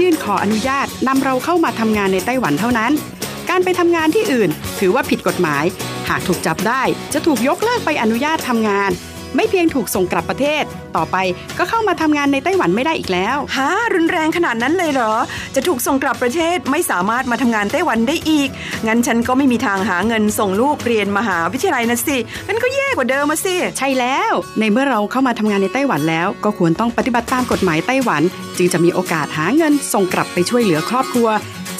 [0.00, 2.92] ยื่นขออนุญาตนำเราเข้ามาทำงานในไต้หวันเท่านั้น
[3.50, 5.64] การไปทำงานที่อื่น ถือว่าผิดกฎหมาย
[6.08, 8.90] หากถูกจับได้จะถูกยกเลิกไปอนุญาตทำงาน
[9.36, 10.64] ไม่เพียงถูกส่งกลับประเทศ
[10.96, 11.16] ต่อไป
[11.58, 15.14] ก็เข้ามาทำงานในไต้หวันไม่ได้อีกแล้วฮะรุนแรงขนาดนั้นเลยเหรอ
[15.54, 18.48] จะถูกส่งกลับประเทศไม่สามารถมาทำงานไต้หวันได้อีก
[18.86, 28.22] งั้นฉันก็ไม่มีทางหาเงินส่งลูกเรียนมหาวิทยาลัยนะสิงั้นก็แย่กว่าเดิมมาสิ ใช่แล้ว ในเมื่อเราเข้ามาทำงานในไต้หวันแล้ว ก็ควรต้องปฏิบัติตามกฎหมายไต้หวัน
[28.56, 31.28] จึงจะมีโอกาสหาเงินส่งกลับไปช่วยเหลือครอบครัว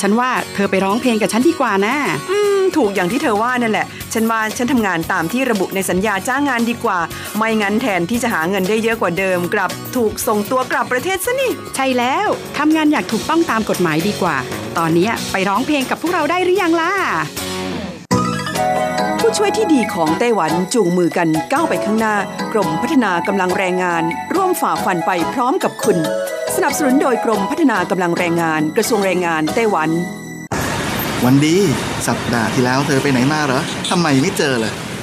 [0.01, 1.95] ฉันว่าเธอไปร้องเพลงกับฉันดีกว่านะ
[2.31, 6.99] อืมถูกอย่างที่เธอว่านั่นแหละ ฉันว่าฉันทำงานตามที่ระบุในสัญญาจ้างงานดีกว่า
[7.37, 14.37] ไม่งั้นแทนที่จะหาเงินได้เยอะกว่าเดิมกลับถูกส่งตัวกลับประเทศซะนี่ ใช่แล้วทำงานอยากถูกต้องตามกฎหมายดีกว่า
[14.79, 16.93] ตอนนี้ไปร้องเพลงกับพวกเราได้หรือยังล่ะ
[19.19, 22.15] ผู้ช่วยที่ดีของไต้หวันจูงมือกันก้าวไปข้างหน้า
[22.53, 24.03] กรมพัฒนากำลังแรงงาน
[24.35, 25.99] ร่วมฝ่าฟันไปพร้อมกับคุณ
[26.57, 29.91] สนับสนุนโดยกรมพัฒนากำลังแรงงาน กระทรวงแรงงานไต้หวัน
[31.25, 31.57] วันดี
[32.07, 34.73] สัปดาห์ที่แล้วเธอไปไหนมาเหรอทำไมไม่เจอเลย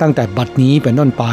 [0.00, 1.24] ตั้งแต่บัดนี้เป็นต้นไป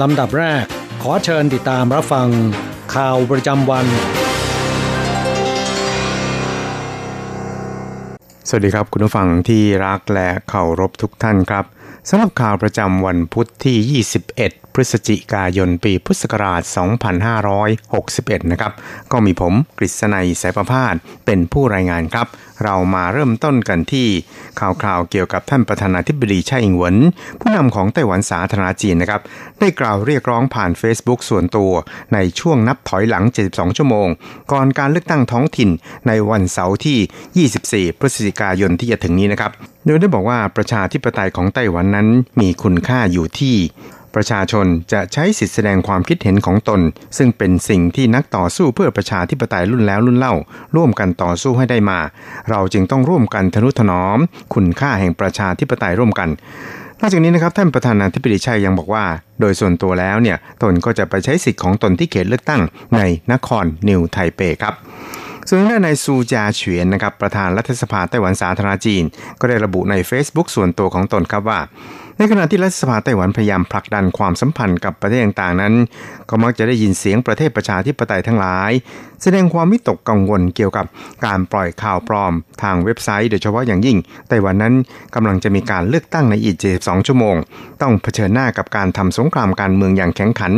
[0.00, 0.64] ลำดับแรก
[1.02, 2.28] ขอเชิญติดตามรับฟัง
[2.94, 3.86] ข่าวประจำวัน
[8.48, 11.64] สวัสดีครับคุณผู้ฟังที่รักและเคารพทุกท่านครับ
[12.08, 16.62] สำหรับข่าวประจำวันพุทธที่ 21 พฤศจิกายน ปีพุทธศักราช
[17.56, 18.72] 2561 นะครับ
[19.12, 20.94] ก็มีผมกฤษณัยสายประพาส
[21.26, 22.26] เป็นผู้รายงานครับ
[22.64, 24.08] เรามาเริ่มต้นกันที่
[24.60, 26.96] ข่าวคราวเกี่ยวกับท่านประธานาธิบดีไช่อิงหวน
[27.40, 29.20] ผู้นำของไต้หวันสาธารณจีนนะครับ
[29.60, 31.72] ได้กล่าวเรียกร้องผ่าน Facebook ส่วนตัว
[32.14, 34.08] ในช่วงนับถอยหลัง 72 ชั่วโมง
[34.52, 35.70] ก่อนการเลือกตั้งท้องถิ่น
[36.08, 39.52] ในวันเสาร์ที่ 24 พฤศจิกายนที่จะถึงนี้นะครับ
[39.86, 42.08] โดยได้บอกว่าประชาธิปไตยของไต้หวันนั้น
[42.40, 43.56] มีคุณค่าอยู่ที่
[44.14, 46.80] ประชาชนจะใช้สิทธิแสดงความคิดเห็นของตน
[47.18, 50.34] ซึ่งเป็นสิ่งที่นักต่อสู้เพื่อประชาธิปไตยรุ่นแล้วรุ่นเล่า
[50.76, 51.98] ร่วมกันต่อสู้ให้ได้มา
[52.50, 54.18] เราจึงต้องร่วมกันทนุถนอม
[54.54, 56.28] คุณค่าแห่งประชาธิปไตยร่วมกัน
[57.00, 59.04] นอกจากนี้นะครับท่านประธานาธิบดีชัยยังบอกว่า
[59.40, 62.62] โดยส่วนตัวแล้วเนี่ยตนก็จะไปใช้สิทธิ์ของตนที่เขตเลือกตั้ง
[62.96, 63.00] ใน
[63.32, 64.74] นครนิวไทเปครับ
[65.48, 69.04] ส่วนด้านนายซูจาเฉียนนะครับประธานรัฐสภาไต้หวันสาธารณจีน
[69.40, 71.60] ก็ได้ระบุใน Facebook ส่วนตัวของตนครับว่า
[72.18, 75.74] ในขณะที่รัฐสภาไต้หวันพยายามผลักดันความสัมพันธ์กับประเทศต่างๆนั้น
[76.28, 78.72] ก็มักจะได้ยินเสียงประเทศประชาธิปไตยทั้งหลาย
[79.22, 80.86] แสดงความวิตกกังวลเกี่ยวกับ
[81.26, 82.32] การปล่อยข่าวปลอม
[82.62, 83.98] ทางเว็บไซต์โดยเฉพาะอย่างยิ่ง
[84.28, 84.74] ไต้หวันนั้น
[85.14, 87.36] กำลังจะมีการเลือกตั้งในอีก 72 ชั่วโมง
[87.82, 90.52] ต้องเผชิญหน้ากับการทำสงครามการเมืองอย่างแข็งขัน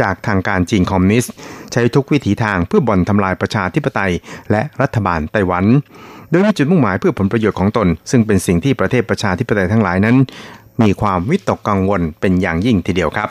[0.00, 1.32] จากทางการจีนคอมมิวนิสต์
[1.72, 4.12] ใช้ทุกวิถีทางเพื่อบ่อนทำลายประชาธิปไตย
[4.50, 5.64] และรัฐบาลไต้หวัน
[6.30, 10.16] โดยมีจุดมุ่งหมายเพื่อผลประโยชน์ของตน ซึ่งเป็นสิ่งที่ประเทศประชาธิปไตยทั้งหลายนั้น
[10.82, 13.28] มีความวิตกกังวลเป็นอย่างยิ่งทีเดียวครับ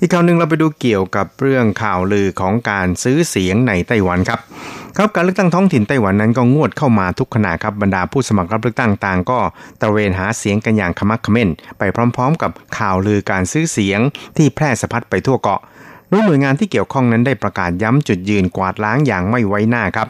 [0.00, 4.40] อีกข่าวหนึ่งเราไปดูเกี่ยวกับเรื่องข่าวลือของการซื้อเสียงในไต้หวันครับ
[4.96, 9.38] ครับการเลือกตั้งท้องถิ่นไต้หวันนั้นก็งวดเข้ามาทุกขณะครับบรรดาผู้สมัครรับเลือกตั้งต่างก็
[9.80, 11.48] ตระเวนหาเสียงกันอย่างขมักขม้น
[11.78, 11.82] ไป
[12.16, 14.00] พร้อม ๆ กับข่าวลือการซื้อเสียง
[14.36, 15.60] ที่แพร่สะพัดไปทั่วเกาะ
[16.08, 20.08] โดยหน่วยงานที่เกี่ยวข้องนั้นได้ประกาศย้ำจุดยืนกวาดล้างอย่างไม่ไว้หน้าครับ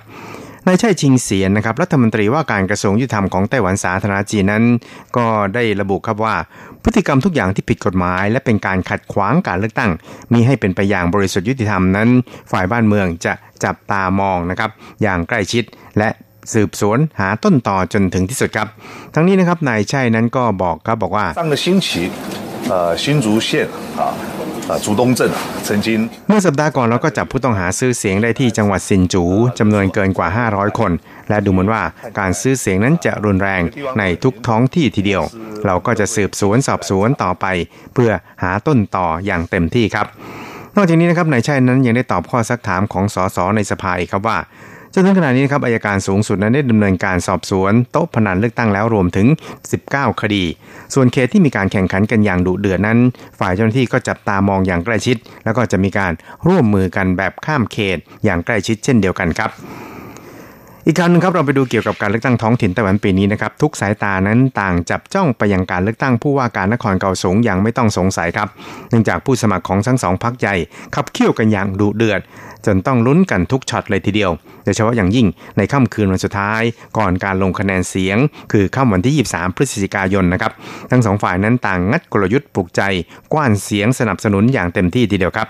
[0.68, 4.64] นายไช่ชิงเสียนนะครับรัฐมนตรีว่าการกระทรวงยุติธรรมของไต้หวันสาธารณจีนนั้น
[5.16, 6.36] ก็ได้ระบุครับว่า
[6.84, 9.90] พฤติกรรมทุกอย่างที่ผิดกฎหมาย และเป็นการขัดขวางการเลือกตั้ง
[10.32, 12.08] มีให้เป็นไปอย่างบริสุทธิยุติธรรมนั้น
[12.52, 13.32] ฝ่ายบ้านเมืองจะ
[13.64, 14.70] จับตามองนะครับ
[15.02, 15.64] อย่างใกล้ชิด
[15.98, 16.08] และ
[16.54, 18.68] สืบสวนหาต้นต่อจนถึงที่สุดครับ
[19.14, 21.26] ทั้งนี้นะครับนายชัยนั้นก็บอกครับบอกว่า
[22.71, 23.67] 呃，新竹县
[23.99, 24.03] 啊，
[24.69, 25.87] 啊，竹东镇啊，曾经
[26.27, 29.23] เมื่อสัปดาห์ก่อนเราก็จับผู้ต้องหาซื้อเสียงได้ที่จังหวัดซินจู
[29.59, 30.91] จำนวนเกินกว่า 500 คน
[31.29, 31.83] และดูเหมือนว่า
[32.19, 33.61] การซื้อเสียงนั้นจะรุนแรง
[33.99, 35.23] ในทุกท้องที่ทีเดียว
[35.65, 37.45] เราก็จะสืบสวนสอบสวนต่อไป
[37.93, 38.11] เพื่อ
[38.43, 40.05] หาต้นต่ออย่างเต็มที่ครับ
[40.75, 44.37] นอกจากนี้นะครับนายชัยนั้นยังได้ตอบข้อซักถามของสสในสภาอีกครับว่า
[44.94, 49.26] จนถึงขณะนี้นะครับอายการสูงสุดนั้นได้ดำเนินการสอบสวน โต๊ะพนันเลือกตั้งแล้วรวมถึง
[49.74, 50.44] 19 คดี
[50.94, 52.98] ส่วนเคสที่มีการแข่งขันกันอย่างดุเดือดนั้น
[53.38, 56.12] ฝ่ายเจ้าหน้าที่ก็จับตามองอย่างใกล้ชิด แล้วก็จะมีการ
[56.46, 59.50] ร่วมมือกันแบบข้ามเขตอย่างใกล้ชิดเช่นเดียวกันครับ
[60.90, 68.48] อีกครั้งหนึ่งครับเราไปดูเกี่ยวกับการเลือกตั้งท้องถิ่นไต้หวันปีนี้นะครับทุกสายตานั้นต่างจับจ้องไปยังการเลือกตั้งผู้ว่าการนครเกาสงอย่างไม่ต้องสงสัยครับ
[68.90, 70.54] เนื่องจากผู้สมัครของทั้งสองพรรคใหญ่
[70.94, 72.20] ขับเคี่ยวกันอย่างดุเดือด
[72.66, 74.30] จนต้องลุ้นกันทุกช็อตเลยทีเดียว
[74.64, 75.26] โดยเฉพาะอย่างยิ่ง
[75.56, 76.62] ในค่ำคืนวันสุดท้าย
[76.98, 78.18] ก่อนการลงคะแนนเสียง
[78.52, 80.52] คือค่ำวันที่ 23 พฤศจิกายนนะครับ
[80.90, 82.82] ทั้งสองฝ่ายนั้นต่างงัดกลยุทธ์ปลุกใจ
[83.32, 85.48] กว้านเสียงสนับสนุนอย่างเต็มที่ทีเดียวครับ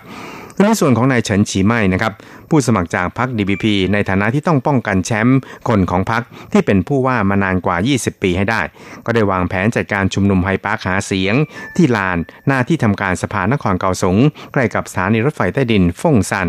[0.63, 2.13] ในส่วนของนายเฉินฉีไม่นะครับ
[2.51, 5.39] ผู้สมัครจากพรรค DPP ในฐานะที่ต้องป้องกันแชมป์
[5.69, 6.23] คนของพรรค
[6.53, 8.61] ที่เป็นผู้ว่ามานานกว่า 20 ปีให้ได้
[9.07, 11.35] ก็ได้วางแผนจัดการชุมนุมไฮปาร์คหาเสียง
[11.77, 14.17] ที่ลานหน้าที่ทำการสภานครเกาสง
[14.53, 16.49] ใกล้กับสถานีรถไฟใต้ดินฟงซัน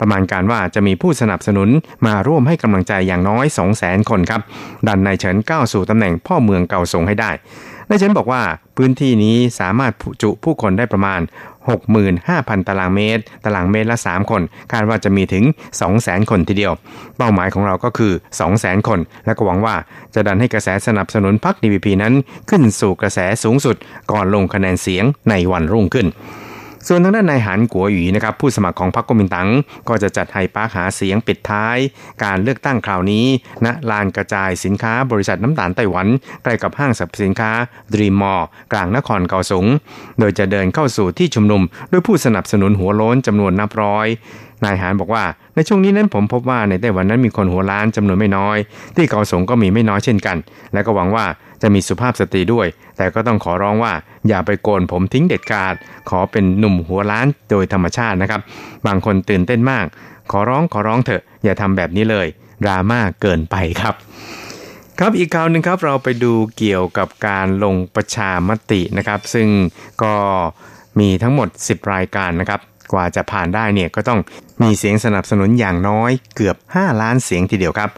[0.00, 1.68] ประมาณการว่าจะมีผู้สนับสนุน
[2.06, 3.44] มาร่วมให้กำลังใจอย่างน้อย
[3.78, 4.40] 200,000 คนครับ
[4.86, 7.32] ดันนายเฉินก้าวสู่ตำแหน่งพ่อเมืองเกาสงให้ได้
[7.88, 8.42] นายเฉินบอกว่า
[8.76, 11.20] พื้นที่นี้สามารถจุผู้คนได้ประมาณ
[11.62, 14.42] 65,000 ตารางเมตร ตารางเมตรละ 3 คน
[14.72, 15.44] คาดว่าจะมีถึง
[15.86, 16.72] 200,000 คนทีเดียว
[17.18, 18.12] เป้าหมายของเราก็คือ
[18.50, 19.76] 200,000 คน และก็หวังว่า
[20.14, 22.14] จะดันให้กระแสสนับสนุนพรรค DPP นั้น
[22.50, 23.76] ขึ้นสู่กระแสสูงสุด
[24.10, 26.06] ก่อนลงคะแนนเสียงในวันรุ่งขึ้น
[26.88, 29.48] ส่วนทางด้านนายหานกัวหยีนะครับผู้สมัครของพรรคก๊กมินตั๋ง
[29.88, 31.76] ก็จะจัดไฮปาร์คหาเสียงปิดท้าย
[32.24, 33.26] การเลือกตั้งคราวนี้
[33.64, 36.06] ณลานกระจายสินค้าบริษัทน้ำตาลไต้หวัน
[36.42, 37.50] ใกล้กับห้างสรรพสินค้า
[37.94, 39.64] ดรีมมอลกลางนครเกาสง
[40.18, 41.62] โดยจะเดินเข้าสู่ที่ชุมนุม
[41.92, 44.06] ด้วยผู้สนับสนุนหัวโล้นจำนวนนับร้อย
[44.64, 45.24] นายหานบอกว่า
[45.54, 48.58] ในช่วงนี้นั้นผมพบว่าในไต้หวันนั้นมีคนหัวล้านจำนวนไม่น้อย
[48.96, 50.36] ที่เกาสงก็มีไม่น้อยเช่นกัน
[50.72, 51.24] และก็หวังว่า
[51.62, 52.66] จะมีสุภาพสตรีด้วย
[52.96, 53.92] แต่ก็ต้องขอร้องว่า
[54.28, 55.74] อย่าไปโกนผมทิ้งเด็ดขาด
[56.10, 58.40] ขอเป็นหนุ่มหัวล้านโดยธรรมชาตินะครับ
[58.86, 59.86] บางคนตื่นเต้นมาก
[60.32, 62.26] ขอร้องขอร้องเถอะอย่าทำแบบนี้เลย
[62.64, 63.94] ดราม่าเกินไปครับ
[64.98, 69.48] ครับอีกข่าวหนึ่งครับเราไปดูเกี่ยวกับการลงประชามตินะครับ ซึ่ง
[70.02, 70.14] ก็
[71.00, 72.60] มีทั้งหมด 10 รายการนะครับ
[72.92, 74.20] กว่าจะผ่านได้เนี่ยก็ต้อง
[74.62, 77.90] มีเสียงสนับสนุนอย่างน้อยเกือบ 5 ล้านเสียงทีเดียวครับ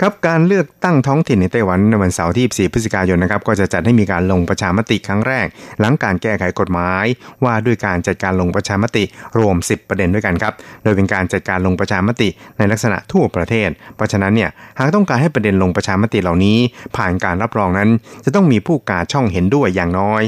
[0.00, 5.46] ครับการเลือกตั้งท้องถิ่นในไต้หวันในวันเสาร์ที่24พฤศจิกายนนะครับก็จะจัดให้มีการลงประชามติครั้งแรก
[5.80, 7.04] หลังการแก้ไขกฎหมาย
[7.44, 9.04] ว่าด้วยการจัดการลงประชามติ
[9.38, 16.58] รวม 10 ประเด็นด้วยกันครับโดยเป็นการจัดการลงประชามติในลักษณะทั่วประเทศ เพราะฉะนั้นเนี่ยหากต้องการให้ประเด็นลงประชามติเหล่านี้
[16.96, 17.88] ผ่านการรับรองนั้น
[18.24, 20.22] จะต้องมีผู้กาช่องเห็นด้วยอย่างน้อย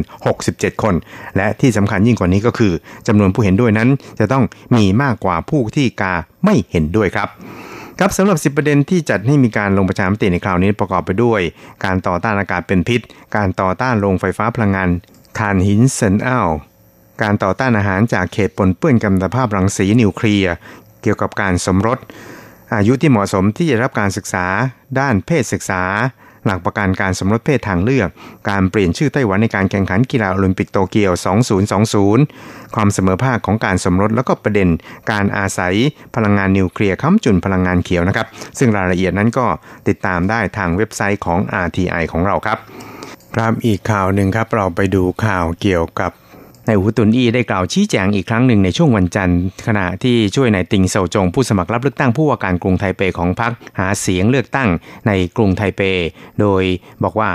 [0.00, 0.94] 57,067 คน
[1.36, 2.72] และที่สำคัญยิ่งกว่านี้ก็คือ
[3.06, 4.44] จำนวนผู้เห็นด้วยนั้น จะต้อง
[4.76, 7.28] มีมากกว่าผู้ที่กาไม่เห็นด้วยครับ
[7.98, 11.40] ครับสำหรับ 10 ประเด็นที่จัดให้มีการลงประชามติในคราวนี้ประกอบไปด้วย
[11.84, 13.00] การต่อต้านอากาศเป็นพิษ
[13.36, 14.88] การต่อต้านโรงไฟฟ้าพลังงาน
[15.38, 16.48] ถ่านหินเซนอ้าว
[17.22, 20.52] การต่อต้านอาหารจากเขตปนเปื้อนกัมมันตภาพรังสีนิวเคลียร์
[21.02, 21.98] เกี่ยวกับการสมรส
[22.76, 24.46] อายุที่เหมาะสมที่จะรับการศึกษา
[24.98, 25.82] ด้านเพศศึกษา
[26.44, 28.08] หลักประกันการสมรสเพศทางเลือก
[28.50, 31.12] การเปลี่ยนชื่อไต้หวันในการแข่งขันกีฬาโอลิมปิกโตเกียว
[31.94, 34.68] 2020 ความเสมอภาคของการสมรสแล้วก็ประเด็น
[35.10, 35.74] การอาศัย
[36.14, 38.26] พลังงานนิวเคลียร์ค้ำจุนพลังงานเขียวนะครับ
[38.58, 39.46] ซึ่งรายละเอียดนั้นก็
[39.88, 42.58] ติดตามได้ทางเว็บไซต์ของ RTI ของเราครับ
[43.34, 46.12] ครับอีกข่าวหนึ่งครับเราไปดูข่าวเกี่ยวกับ
[46.68, 54.68] นายอูตุนอีได้กล่าวชี้แจงอีกครั้งหนึ่งในช่วงวันจันทร์ ขณะที่ช่วยนายติงเซาจงผู้สมัครรับเลือกตั้งผู้ว่าการกรุงไทเปของพรรคหาเสียงเลือกตั้ง
[55.06, 55.80] ในกรุงไทเป
[56.40, 56.62] โดย
[57.04, 57.30] บอกว่า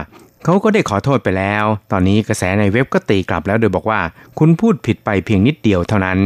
[0.45, 3.99] เขาก็ได้ขอโทษไปแล้ว ตอนนี้กระแสในเว็บก็ตีกลับแล้วโดยบอกว่า
[4.39, 6.19] คุณพูดผิดไปเพียงนิดเดียวเท่านั้น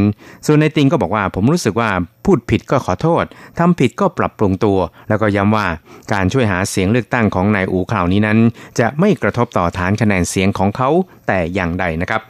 [0.45, 1.89] ส่วนนายติงก็บอกว่าผมรู้สึกว่า
[2.25, 3.25] พูดผิดก็ขอโทษ
[3.60, 4.79] ทำผิดก็ปรับปรุงตัว
[5.10, 5.67] แล้วก็ย้ำว่า
[6.13, 8.39] การช่วยหาเสียงเลือกตั้งของนายอูคราวนี้นั้น
[8.79, 10.89] จะไม่กระทบต่อฐานคะแนนเสียงของเขา
[11.27, 12.22] แต่อย่างใดนะครับ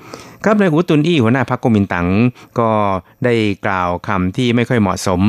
[0.45, 2.07] ครับนายหูตุนอี้หัวหน้าพรรคกมินตัง
[2.59, 2.69] ก็
[3.25, 3.33] ได้
[3.65, 5.21] กล่าวคำที่ไม่ค่อยเหมาะสม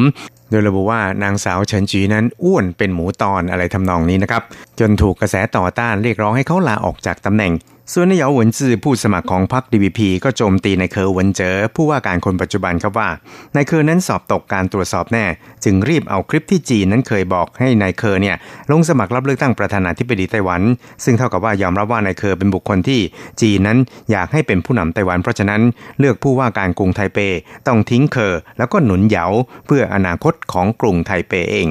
[0.50, 4.42] โดยระบุว่านางสาวเฉินจีนั้นอ้วนเป็นหมูตอนอะไรทำนองนี้นะครับ
[4.80, 7.52] จนถูกกระแสต่อต้านเรียกร้องให้เขาลาออกจากตำแหน่ง
[7.92, 13.08] ส่วนนายเหยาหวนจือผู้สมัครของพรรค DVP ก็โจมตีนายเคอหวนเจอผู้ว่าการคนปัจจุบันครับว่า
[13.54, 15.24] นายเคอนั้นสอบตกการตรวจสอบแน่
[15.64, 18.36] จึงรีบเอาคลิปที่จีนนั้นเคยบอกให้นายเคอเนี่ย
[18.70, 20.62] ลงสมัครรับเลือกตั้งประธานาธิบดีไต้หวัน
[21.04, 23.00] ซึ่งเท่ากับว่ายอมรับว่านายเคอเป็นบุคคลที่
[23.42, 23.78] จีนนั้น
[24.10, 25.62] อยากให้เป็นผู้นำไต้หวัน เพราะฉะนั้น
[25.98, 27.18] เลือกผู้ว่าการกรุงไทเป
[27.66, 29.26] ต้องทิ้งเคอแล้วก็หนุนเหยา
[29.66, 31.68] เพื่ออนาคตของกรุงไทเปเอง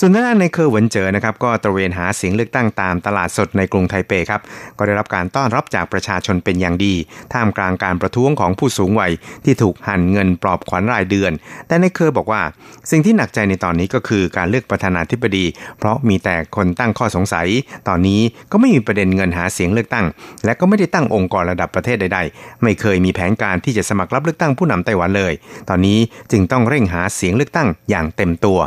[0.00, 4.40] ส่วนด้านในเคอร์หวนเจอนะครับก็ตระเวนหาเสียงเลือกตั้งตามตลาดสดในกรุงไทเปครับ
[4.78, 6.94] ก็ได้รับการต้อนรับจากประชาชนเป็นอย่างดี
[7.32, 9.12] ท่ามกลางการประท้วงของผู้สูงวัย
[9.44, 11.32] ที่ถูกหั่นเงินปลอบขวัญรายเดือน
[11.68, 12.42] แต่ในเคอร์บอกว่า
[12.90, 15.44] สิ่งที่หนักใจในตอนนี้ก็คือการเลือกประธานาธิบดี
[15.78, 17.48] เพราะมีแต่คนตั้งข้อสงสัย
[17.88, 18.20] ตอนนี้
[18.52, 20.06] ก็ไม่มีประเด็นเงินหาเสียงเลือกตั้ง
[20.44, 25.32] และก็ไม่ได้ตั้งองค์กรระดับประเทศใดๆ ไม่เคยมีแผนการที่จะสมัครรับเลือกตั้งผู้นำไต้หวันเลย
[25.68, 25.98] ตอนนี้
[26.32, 28.60] จึงต้องเร่งหาเสียงเลือกตั้งอย่างเต็มตัว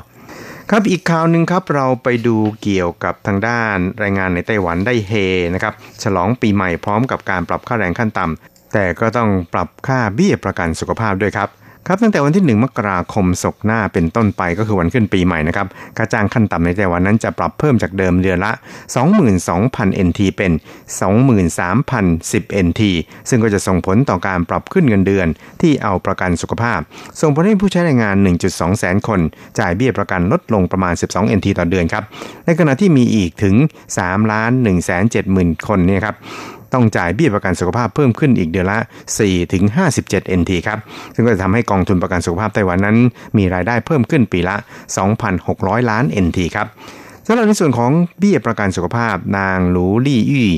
[0.71, 5.11] ครับอีกข่าวหนึ่งครับเราไปดูเกี่ยวกับทางด้านแรงงานในไต้หวันได้เฮ
[5.53, 11.49] นะครับฉลองปีใหม่พร้อมกับการปรับค่าแรงขั้นต่ำแต่ก็ต้องปรับค่าเบี้ยประกันสุขภาพด้วยครับ
[11.87, 18.51] ครับตั้งแต่วันที่ 1 มกราคมศกหน้าเป็นต้นไปก็คือวันขึ้นปีใหม่นะครับค่าจ้างขั้นต่ำในไต้หวันนั้นจะปรับเพิ่มจากเดิมเดือนละ
[19.29, 20.51] 22,000 NT เป็น
[21.77, 22.81] 23,010 NT
[23.29, 25.27] ซึ่งก็จะส่งผลต่อการปรับขึ้นเงินเดือน
[25.61, 26.79] ที่เอาประกันสุขภาพ
[27.21, 28.15] ส่งผลให้ผู้ใช้แรงงาน
[28.47, 29.19] 1.2 แสนคน
[29.59, 32.03] จ่ายเบี้ยประกันลดลงประมาณ 12 NT ต่อเดือนครับ
[32.45, 33.55] ในขณะที่มีอีกถึง
[33.95, 36.15] 3ล้าน1 7 0 0 0 0 คนเนี่ยครับ
[36.75, 38.79] ต้องจ่ายเบี้ยประกันสุขภาพเพิ่มขึ้นอีกเดือนละ
[39.15, 39.63] 4 ถึง
[40.01, 40.79] 57 NT ครับ
[41.15, 42.97] ซึ่งก็จะทำให้กองทุนประกันสุขภาพไต้หวันนั้น
[43.37, 44.55] มีรายได้เพิ่มขึ้นปีละ
[45.23, 46.67] 2,600 ล้าน NT ครับ
[47.27, 50.49] สำหรับในส่วนของเบี้ยประกันสุขภาพนางหลูลี่ยี่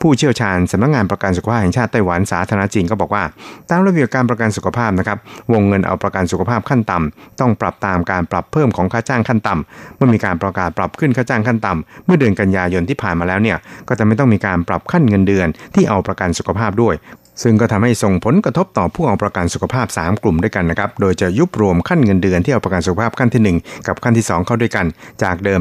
[0.00, 3.24] ผู้เชี่ยวชาญสำนักงงานประกันสุขภาพแห่งชาติไต้หวันสาธารณจีนก็บอกว่า
[3.70, 5.18] ตามระเบียบการประกันสุขภาพนะครับ
[5.52, 16.94] วงเงินเอาประกันสุขภาพขั้นต่ำต้องปรับตามการปรับเพิ่มของค่าจ้างขั้นต่ำเมื่อมีการประกาศปรับขึ้นค่าจ้างขั้นต่ำเมื่อเดือนกันยายนที่ผ่านมาแล้วเนี่ยก็จะไม่ต้องมีการปรับขั้นเงินเดือนที่เอาประกันสุขภาพด้วย
[17.42, 24.86] ซึ่งก็ทำให้ส่งผลกระทบต่อผู้เอาประกันสุขภาพ 3 กลุ่มด้วยกันนะครับโดยจะยุบรวมขั้นเงินเดือนที่เอาประกันสุขภาพขั้นที่ 1 กับขั้นที่ 2 เข้าด้วยกัน
[25.22, 25.60] จากเดิม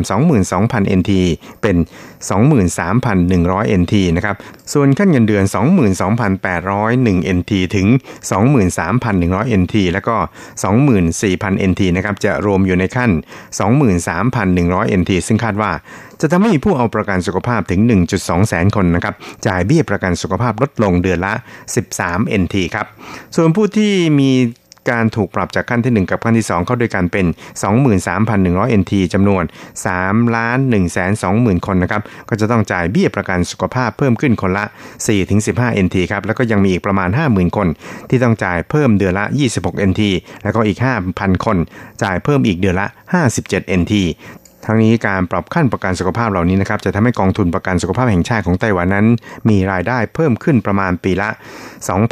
[0.50, 1.12] 22,000 NT
[1.62, 1.78] เป็น
[2.80, 4.36] 23,100 NT นะครับ
[4.74, 5.44] ส่วนขั้นเงินเดือน
[6.60, 7.88] 22,801 NT ถึง
[8.94, 10.16] 23,100 NT แล้วก็
[10.94, 13.12] 24,000 NT นะครับจะรวมอยู่ในขั้น
[14.06, 15.72] 23,100 NT ซึ่งคาดว่า
[16.22, 17.82] จะทำให้มีผู้เอาประกันสุขภาพถึง
[18.16, 19.16] 1.2 แสนคนนะครับ
[19.48, 21.34] จ่ายเบี้ยประกันสุขภาพลดลงเดือนละ
[21.86, 22.86] 13 NT ครับ
[23.36, 24.32] ส่วนผู้ที่มี
[24.92, 27.26] การถูกปรับจากขั้นที่ 1 กับขั้นที่ 2 เข้าด้วยกันเป็น
[28.04, 29.44] 23,100 NT จำนวน
[29.90, 34.66] 3ล้าน1 2 0 0 0 0 คนนะครับ ก็จะต้องจ่ายเบี้ยประกันสุขภาพเพิ่มขึ้นคนละ
[35.26, 37.68] 4-15 NT ครับ แล้วก็ยังมีอีกประมาณ 50,000 คน
[38.10, 39.26] ที่ต้องจ่ายเพิ่มเดือนละ
[39.58, 40.02] 26 NT
[40.44, 40.78] แล้วก็อีก
[41.12, 41.58] 5,000 คน
[42.04, 42.88] จ่ายเพิ่มอีกเดือนละ
[43.34, 43.94] 57 NT
[44.72, 49.08] ทั้งนี้การปรับขั้นประกันสุขภาพเหล่านี้นะครับจะทำให้กองทุนประกันสุขภาพแห่งชาติของไต้หวันนั้น
[49.50, 51.30] มีรายได้เพิ่มขึ้นประมาณปีละ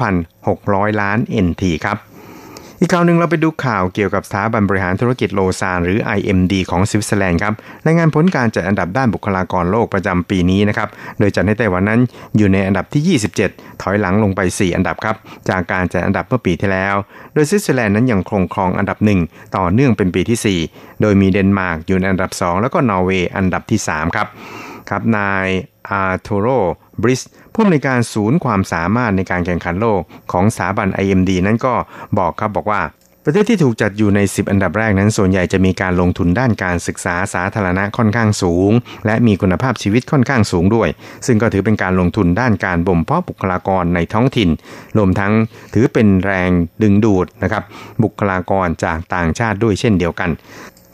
[0.08, 1.98] 2,600 ล้าน NT ครับ
[2.80, 7.54] อีกข่าวหนึ่งเราไปดูข่าวเกี่ยวกับสถาบันบริหารธุรกิจโลซานหรือ IMD ของสวิตเซอร์แลนด์ครับ
[7.86, 12.02] รายงานผลการจัดอันดับด้านบุคลากรโลกประจำปีนี้นะครับ โดยจัดให้ไต้หวันนั้น
[12.38, 15.16] อยู่ในอันดับที่ 27 ถอยหลังลงไป 4 อันดับครับ
[15.50, 16.96] จากการจัดอันดับเมื่อปีที่แล้ว
[17.34, 19.20] โดยสวิตเซอร์แลนด์นั้นยังคงครองอันดับหนึ่ง
[19.58, 24.28] ต่อเนื่องเป็นปีที่ 4 โดยมีเดนมาร์กอยู่ในอันดับ 2 แล้วก็นอร์เวย์อันดับที่ 3 ครับ
[24.90, 25.48] ครับนาย
[25.90, 26.48] อาร์โทโร
[27.02, 27.22] บริส
[27.60, 31.74] ผู้อำนวยการศูนย์ความสามารถในการแข่งขันโลกของสถาบัน IMD นั้นก็
[32.18, 32.82] บอกครับบอกว่า
[33.24, 38.72] ประเทศที่ถูกจัดอยู่ใน 10 อันดับแรกนั้นส่วนใหญ่จะมีการลงทุนด้านการศึกษาสาธารณะค่อนข้างสูง
[39.06, 40.90] และมีคุณภาพชีวิตค่อนข้างสูงด้วย
[41.26, 44.50] ซึ่งก็ถือเป็นการลงทุนด้านการบ่มเพาะบุคลากรในท้องถิ่น
[44.98, 45.34] รวมทั้ง
[45.74, 46.50] ถือเป็นแรง
[46.84, 47.64] ดึงดูดนะครับ
[48.04, 50.30] บุคลากรจากต่างชาติด้วยเช่นเดียวกัน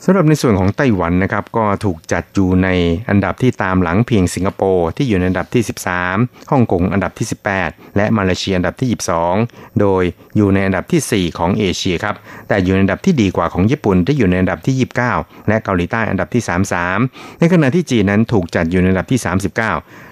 [0.06, 2.68] สำหรับในส่วนของไต้หวันนะครับก็ถูกจัดอยู่ใน
[3.08, 5.62] อันดับที่ตามหลังเพียงสิงคโปร์ที่อยู่ในอันดับที่
[6.06, 7.26] 13ฮ่องกงอันดับที่
[7.58, 8.88] 18 และมาเลเซียอันดับที่
[9.32, 10.02] 22 โดย
[10.36, 12.14] อยู่ในอันดับที่ 4 ของเอเชียครับ
[12.48, 14.74] แต่อยู่ในอันดับที่ดีกว่าของญี่ปุ่นที่อยู่ในอันดับที่
[15.12, 16.42] 29 และเกาหลีใต้อันดับที่
[16.90, 19.56] 33 ในขณะที่จีนนั้นถูกจัดอยู่ในอันดับที่ 39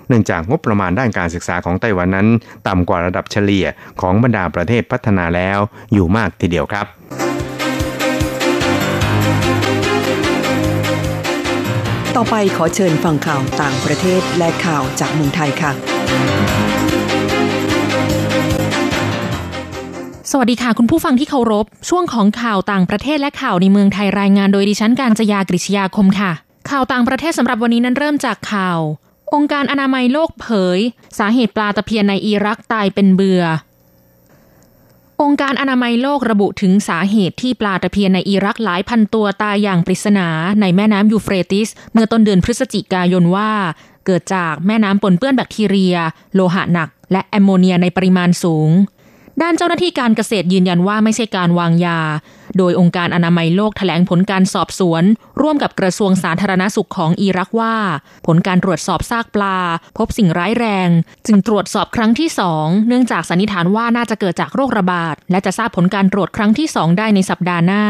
[0.09, 2.29] เนื่องจากงบประมาณด้านการศึกษาของไต้หวันนั้น
[2.69, 3.67] ต่ำกว่าระดับเฉลี่ย
[4.01, 5.59] ของบรรดาประเทศพัฒนาแล้ว
[5.93, 7.32] อยู่มากทีเดียวครับ
[12.19, 15.73] ต่อไปขอเชิญฟังข่าวต่างประเทศและข่าวจากเมืองไทยค่ะ
[20.31, 26.33] สวัสดีค่ะ คุณผู้ฟังที่เคารพ ช่วงของข่าวต่างประเทศและข่าวในเมืองไทยรายงานโดยดิฉันการจยากริชยาคมค่ะ
[26.71, 28.79] ข่าวต่างประเทศสำหรับวันนี้นั้นเริ่มจากข่าว
[29.35, 30.79] องค์การอนามัยโลกเผย
[31.19, 33.49] สาเหตุปลาตะเพียนในอิรักตายเป็นเบือ
[35.31, 40.29] งค์การอนามัยโลกระบุถึงสาเหตุที่ปลาตะเพียนในอิรักหลายพันตัวตายอย่างปริศนา
[40.61, 43.51] ในแม่น้ำยูเฟรติส เมื่อต้นเดือนพฤศจิกายนว่า
[44.07, 45.97] เกิดจากแม่น้ำปนเปื้อนแบคทีเรีย
[46.35, 48.71] โลหะหนัก และแอมโมเนียในปริมาณสูง
[49.43, 52.01] ด้านเจ้าหน้าที่การเกษตรยืนยันว่าไม่ใช่การวางยา
[52.59, 55.03] โดยองค์การอนามัยโลกแถลงผลการสอบสวน
[55.41, 57.77] ร่วมกับกระทรวงสาธารณสุขของอิรักว่า
[58.27, 59.59] ผลการตรวจสอบซากปลา
[59.99, 60.89] พบสิ่งร้ายแรง
[61.27, 67.85] จึงตรวจสอบครั้งที่สองเนื่องจากสันนิษฐานว่าน่าจะเกิดจากโรคระบาด และจะทราบผลการตรวจครั้งที่สองได้ในสัปดาห์หน้า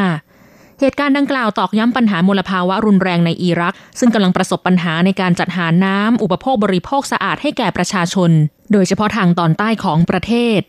[0.80, 8.30] เหตุการณ์ดังกล่าวตอกย้ำปัญหามลภาวะรุนแรงในอิรัก ซึ่งกำลังประสบปัญหาในการจัดหาน้ำอุปโภคบริโภคสะอาดให้แก่ประชาชน
[8.72, 10.60] โดยเฉพาะทางตอนใต้ของประเทศ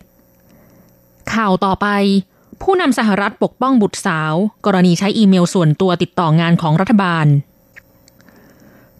[1.33, 1.87] ข่าวต่อไป
[2.61, 4.33] ผู้นำสหรัฐปกป้องบุตรสาว
[4.65, 7.27] กรณีใช้อีเมลส่วนตัวติดต่องานของรัฐบาล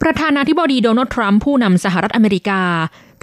[0.02, 2.62] ประธานาธิบดีโดนัลด์ทรัมป์ผู้นำสหรัฐอเมริกา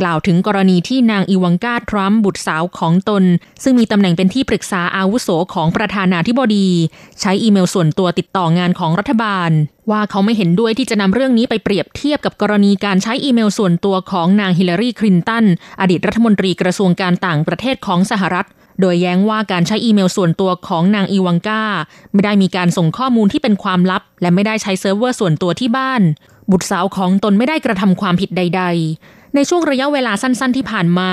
[0.00, 3.24] กล่าวถึงกรณีที่นางอีวังกาทรัมป์บุตรสาวของตน
[3.62, 6.68] ซึ่งมีตำแหน่งเป็นที่ปรึกษาอาวุโสของประธานาธิบดี
[7.20, 9.50] ใช้อีเมลส่วนตัวติดต่องานของรัฐบาล
[9.90, 15.44] ว่าเขาไม่เห็นด้วยที่จะนำเรื่องนี้ไปเปรียบเทียบกับกรณีการใช้อีเมลส่วนตัวของนางฮิลลารีคลินตัน
[15.80, 18.46] อดีตรัฐมนตรีกระทรวงการต่างประเทศของสหรัฐ
[18.80, 21.62] โดยแย้งว่าการใช้อีเมลส่วนตัวของนางอีวังกา
[22.12, 26.02] ไม่ได้มีการส่งข้อมูลที่เป็นความลับ และไม่ได้ใช้เซิร์ฟเวอร์ส่วนตัวที่บ้าน
[26.50, 31.10] บุตรสาวของตนไม่ได้กระทำความผิดใด ๆในช่วงระยะเวลาสั้นๆที่ผ่านมา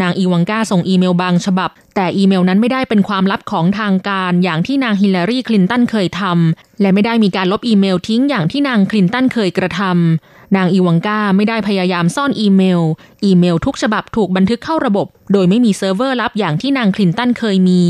[0.00, 12.82] นางอีวังกาส่งอีเมลบางฉบับ แต่อีเมลนั้นไม่ได้เป็นความลับของทางการอย่างที่นางฮิลลารีคลินตันเคยทำและไม่ได้มีการลบอีเมลทิ้งอย่างที่นางคลินตันเคยกระทำ นางอีวังกาไม่ได้พยายามซ่อนอีเมล
[13.24, 17.82] อีเมลทุกฉบับถูกบันทึกเข้าระบบ โดยไม่มีเซิร์ฟเวอร์ลับอย่างที่นางคลินตันเคยมี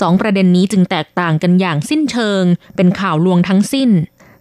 [0.00, 2.42] สองประเด็นนี้จึงแตกต่างกันอย่างสิ้นเชิง
[2.76, 3.90] เป็นข่าวลวงทั้งสิ้น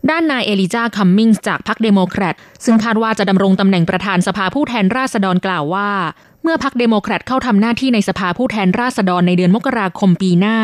[0.09, 5.91] ด้านนายเอลิจาคัมมิงส์จากพรรคเดโมแครตซึ่งคาดว่าจะดำรงตำแหน่งประธานสภาผู้แทนราษฎรกล่าวว่า
[6.43, 10.57] เมื่อพรรคเดโมแครตเข้าทำหน้าที่ในสภาผู้แทนราษฎรในเดือนมกราคมปีหน้า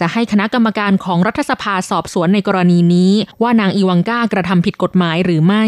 [0.00, 5.64] จะให้คณะกรรมการของรัฐสภาสอบสวนในกรณีนี้ ว่านางอีวังกากระทำผิดกฎหมายหรือไม่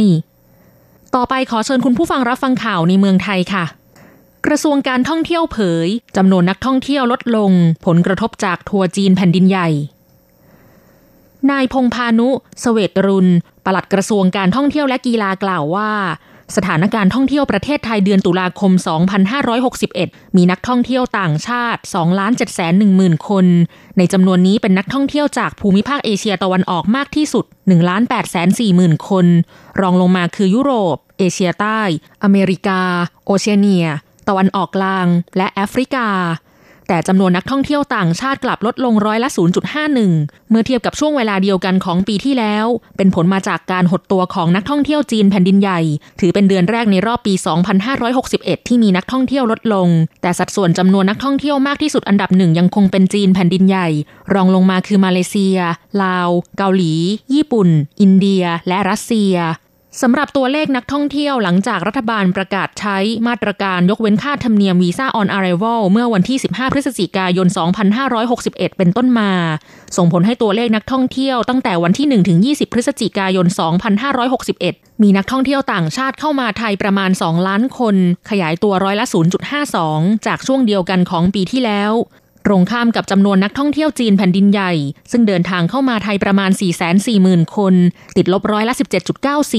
[1.14, 3.64] ต่อไปขอเชิญคุณผู้ฟังรับฟังข่าวในเมืองไทยค่ะ
[4.46, 7.52] กระทรวงการท่องเที่ยวเผยจำนวนนักท่องเที่ยวลดลง
[7.86, 9.68] ผลกระทบจากทัวร์จีนแผ่นดินใหญ่
[11.50, 12.28] นายพงพานุ
[12.62, 13.28] สเวตรุน
[13.64, 15.90] ปลัดกระทรวงการท่องเที่ยวและกีฬากล่าวว่า
[16.56, 18.72] สถานการณ์ท่องเที่ยวประเทศไทยเดือนตุลาคม
[19.54, 23.46] 2561 มีนักท่องเที่ยวต่างชาติ2 7 1 0 0 0 0คน
[23.98, 29.26] ในจำนวนนี้เป็นนักท่องเที่ยวจากภูมิภาคเอเชียตะวันออกมากที่สุด1 8 4 0 0 0 0คน
[29.80, 31.80] รองลงมาคือยุโรป เอเชียใต้
[32.24, 32.80] อเมริกา
[33.26, 33.86] โอเชียเนีย
[34.28, 36.08] ตะวันออกกลาง และแอฟริกา
[36.88, 39.28] แต่จำนวนนักท่องเที่ยวต่างชาติกลับลดลงร้อยละ
[39.90, 42.66] 0.51 เมื่อเทียบกับช่วงเวลาเดียวกันของปีที่แล้ว
[42.96, 45.80] เป็นผลมาจากการหดตัวของนักท่องเที่ยวจีนแผ่นดินใหญ่
[46.20, 47.34] ถือเป็นเดือนแรกในรอบปี
[48.00, 49.88] 2561 ที่มีนักท่องเที่ยวลดลง
[50.22, 53.88] แต่สัดส่วนจำนวนนักท่องเที่ยวมากที่สุดอันดับหนึ่งยังคงเป็นจีนแผ่นดินใหญ่
[54.34, 55.58] รองลงมาคือมาเลเซีย
[56.02, 56.92] ลาว เกาหลี
[57.34, 57.68] ญี่ปุ่น
[58.00, 59.34] อินเดีย และรัสเซีย
[60.00, 67.46] สำหรับตัวเลขนักท่องเที่ยวหลังจากรัฐบาลประกาศใช้มาตรการยกเว้นค่าธรรมเนียมวีซ่าออนอาร์เรวลเมื่อวันที่ 15 พฤศจิกายน
[68.12, 69.30] 2561 เป็นต้นมา
[69.96, 73.46] ส่งผลให้ตัวเลขนักท่องเที่ยวตั้งแต่วันที่ 1 ถึง 20 พฤศจิกายน
[74.24, 77.96] 2561 มีนักท่องเที่ยวต่างชาติเข้ามาไทยประมาณ 2 ล้านคน
[78.30, 79.06] ขยายตัวร้อยละ
[79.66, 81.92] 0.52 จากช่วงเดียวกันของปีที่แล้ว
[82.46, 84.72] ตรงข้ามกับจำนวนนักท่องเที่ยวจีนแผ่นดินใหญ่
[85.10, 86.50] ซึ่งเดินทางเข้ามาไทยประมาณ
[87.02, 87.74] 440,000 คน
[88.16, 88.74] ติดลบร้อยละ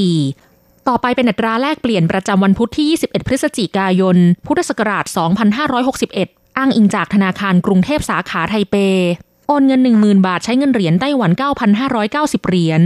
[0.01, 4.17] 17.94 ต่อไปเป็นอัตราแลกเปลี่ยนประจำวันพุธที่ 21 พฤศจิกายน
[4.47, 5.05] พุทธศักราช
[5.81, 8.75] 2561 อ้างอิงจากธนาคารกรุงเทพสาขาไทเป
[9.47, 11.31] โอนเงิน 10,000 บาทใช้เงินเหรียญไต้หวัน
[11.89, 12.81] 9,590 เหรียญ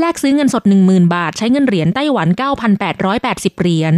[0.00, 2.28] แลกซื้อเงินสด 10,000 บาทใช้เงินเหรียญไต้หวัน
[2.94, 3.94] 9,880 เหรียญ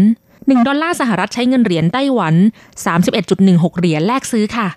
[0.46, 2.34] 1 ดอลลาร์สหรัฐใช้เงินเหรียญไต้หวัน
[3.06, 4.68] 31.16 เหรียญแลกซื้อค่ะ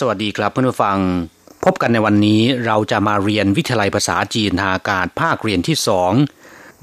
[0.00, 0.98] สวัสดีครับเพื่อนผู้ฟัง
[1.64, 6.12] พบกันในวันนี้เราจะมาเรียนวิทยาลัยภาษาจีนทางอากาศภาคเรียนที่สอง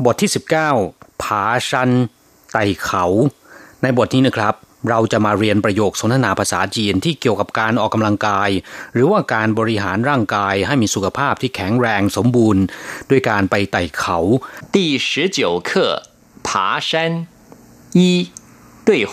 [0.05, 0.31] บทที่
[0.75, 1.89] 19 ผาชัน
[2.51, 3.05] ไต่เขา
[3.81, 4.53] ในบทนี้นะครับ
[4.90, 8.50] เราจะมาเรียนประโยคสนทนาภาษาจีนที่เกี่ยวกับการออกกำลังกาย
[8.92, 12.62] หรือว่าการบริหารร่างกายให้มีสุขภาพที่แข็งแรงสมบูรณ์
[13.11, 14.18] ด้วยการไปไต่เขา
[14.74, 14.76] 第
[15.07, 15.70] 十九课
[16.46, 16.48] 爬
[16.88, 16.90] 山
[17.98, 18.00] 一
[18.88, 19.12] 对话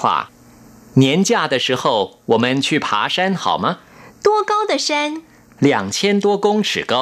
[1.04, 1.84] 年假的时候
[2.32, 3.66] 我们去爬山好吗
[4.26, 4.90] 多高的山
[5.60, 6.96] 两千多公尺高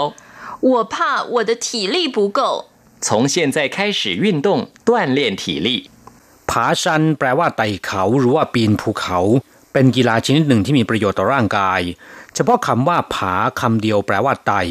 [0.59, 5.89] 我怕我的体力不够从现在开始运动锻炼体力
[6.51, 9.19] ผาชันแปลว่าไต่เขาหรือว่าปีนภูเขา
[9.73, 11.81] เป็นกีฬาชนิดหนึ่งที่มีประโยชน์ต่อร่างกาย
[12.33, 14.61] เฉพาะคำว่าผาคำเดียวแปลว่าไต่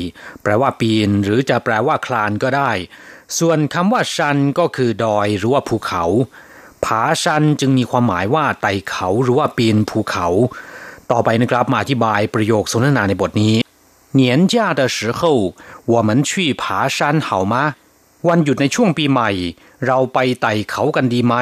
[0.43, 2.71] แปลว่าปีนหรือจะแปลว่าคลานก็ได้
[3.39, 6.05] ส่วนคำว่าชันก็คือดอยหรือว่าภูเขา
[6.85, 10.27] ผาชันจึงมีความหมายว่าไต่เขาหรือว่าปีนภูเขา
[11.11, 13.55] ต่อไปนะครับมาอธิบายประโยคสนทนาในบทนี้
[14.21, 15.21] 年假的时候
[15.93, 17.55] 我们去爬山好吗
[18.29, 19.31] วันหยุดในช่วงปีใหม่
[19.87, 21.35] เราไปไต่เขากันดีไหม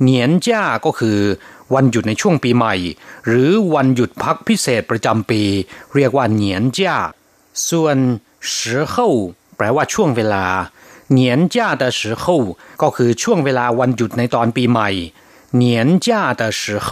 [0.00, 1.18] เหนียนจ้าก็คือ
[1.74, 2.74] วันหยุดในช่วงปีใหม่
[3.26, 5.42] หรือวันหยุดพักพิเศษประจำปี
[5.94, 6.96] เรียกว่าเหนียนจ้า
[7.68, 7.96] ส่วน
[8.50, 8.54] 时
[8.92, 8.94] 候
[9.56, 10.44] แปลว่าช่วงเวลา
[11.10, 12.24] เหนียนจ้า的时候
[12.82, 14.90] ก็คือช่วงเวลาวันหยุดในตอนปีใหม่
[15.54, 16.88] เหนียนจ้า的时候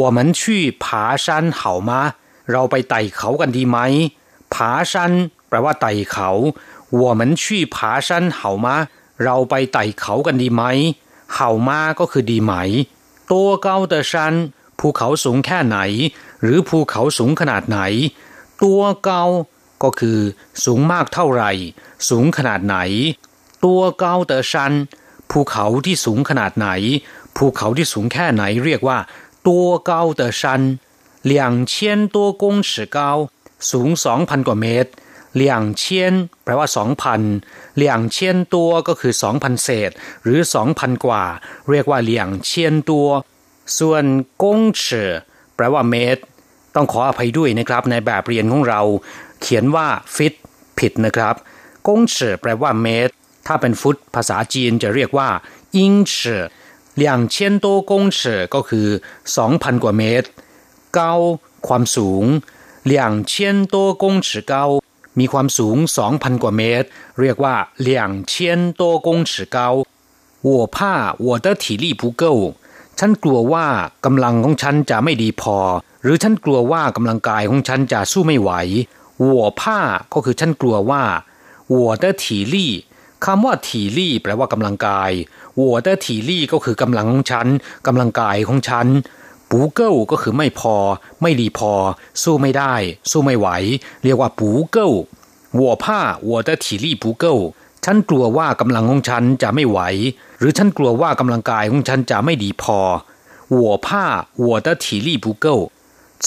[0.00, 0.40] 我们去
[0.82, 0.84] 爬
[1.24, 1.26] 山
[1.58, 1.90] 好吗
[2.50, 3.78] เราไปไต่เขากันดีไหม
[4.54, 5.12] ผาชัน
[5.48, 6.30] แปลว่าไต่เขา
[7.02, 7.42] 我们去
[7.74, 8.68] 爬山好吗
[9.24, 10.62] เราไปไต่เขากันดีไหม
[11.34, 12.52] เห่ามาก็คือดีไหม
[13.32, 14.34] ตัวเก้าเดชัน
[14.78, 15.78] ภูเขาสูงแค่ไหน
[16.42, 17.80] หรือภูเขาสูงขนาดไหน
[18.62, 19.24] ตัวเก้า
[19.82, 20.18] ก็คือ
[20.64, 21.52] สูงมากเท่าไหร่
[22.08, 22.76] สูงขนาดไหน
[23.64, 24.72] ตัวเก้าเดชัน
[25.30, 26.68] ภูเขาที่สูงขนาดไหน
[27.36, 28.98] ภูเขาที่สูงแค่ไหนเรียกว่า
[29.46, 30.62] ตัวเก้าเดชัน
[31.30, 32.98] 两千多公尺高
[33.70, 34.90] สูงสองพันกว่าเมตร
[35.35, 36.13] เหลี่ยงเชียน
[36.43, 37.21] แปลว่าสองพัน
[37.75, 39.91] เหลี่ยงเชียนตัวก็คือสองพันเศษ
[40.23, 41.23] หรือสองพันกว่า
[41.69, 43.07] เรียกว่าเหลี่ยงเชียนตัว
[43.79, 44.03] ส่วน
[44.43, 45.11] กงเฉอ
[45.55, 46.21] แปลว่าเมตร
[46.75, 48.81] ต้องขออภัยด้วยนะครับ ในแบบเรียนของเรา
[49.41, 50.33] เขียนว่าฟิต
[50.79, 51.35] ผิดนะครับ
[51.87, 53.13] กงเฉอแปลว่าเมตร
[53.47, 55.29] ถ้าเป็นฟุตภาษาจีนจะเรียกว่า
[55.77, 56.43] อิงเฉอ
[56.95, 58.87] เหลี่ยงเชียนตัวกงเฉอก็คือ
[59.37, 60.27] สองพันกว่าเมตร
[60.95, 61.13] เก้า
[61.67, 62.23] ความสูง
[62.85, 64.65] เหลี่ยงเชียนตัวกงเฉอเก้า
[65.18, 65.76] มีความสูง
[66.08, 66.86] 2,000 กว่าเมตร
[67.20, 67.54] เรียกว่า
[67.86, 67.88] 两
[68.30, 68.32] 千
[68.80, 69.58] 多公尺高
[70.48, 70.78] 我怕
[71.26, 72.24] 我的体力不够
[72.98, 73.66] ฉันกลัวว่า
[74.04, 75.58] กำลังของฉันจะไม่ดีพอ
[76.02, 78.50] หรือฉันกลัวว่ากำลังกายของฉันจะสู้ไม่ไหว
[79.32, 79.62] 我怕
[80.12, 81.02] ก็คือฉันกลัวว่า
[81.74, 82.56] 我的体力
[83.24, 85.10] คำว่า体力แปลว่ากำลังกาย
[85.60, 87.46] 我的体力ก็คือกำลังของฉัน
[87.86, 88.86] กำลังกายของฉัน
[89.50, 90.76] ปูเกิลก็คือไม่พอ
[91.22, 91.72] ไม่ดีพอ
[92.22, 92.74] สู้ไม่ได้
[93.10, 93.48] สู้ไม่ไหว
[94.02, 94.92] เรียกว่าปูเกิล
[95.60, 95.84] 我怕
[96.30, 97.24] 我的体力不够
[97.84, 99.78] ฉันกลัวว่ากำลังของฉันจะไม่ไหว
[100.38, 102.78] หรือฉันกลัวว่ากำลังกายของฉันจะไม่ดีพอ
[103.60, 103.88] 我怕
[104.46, 105.46] 我的体力不够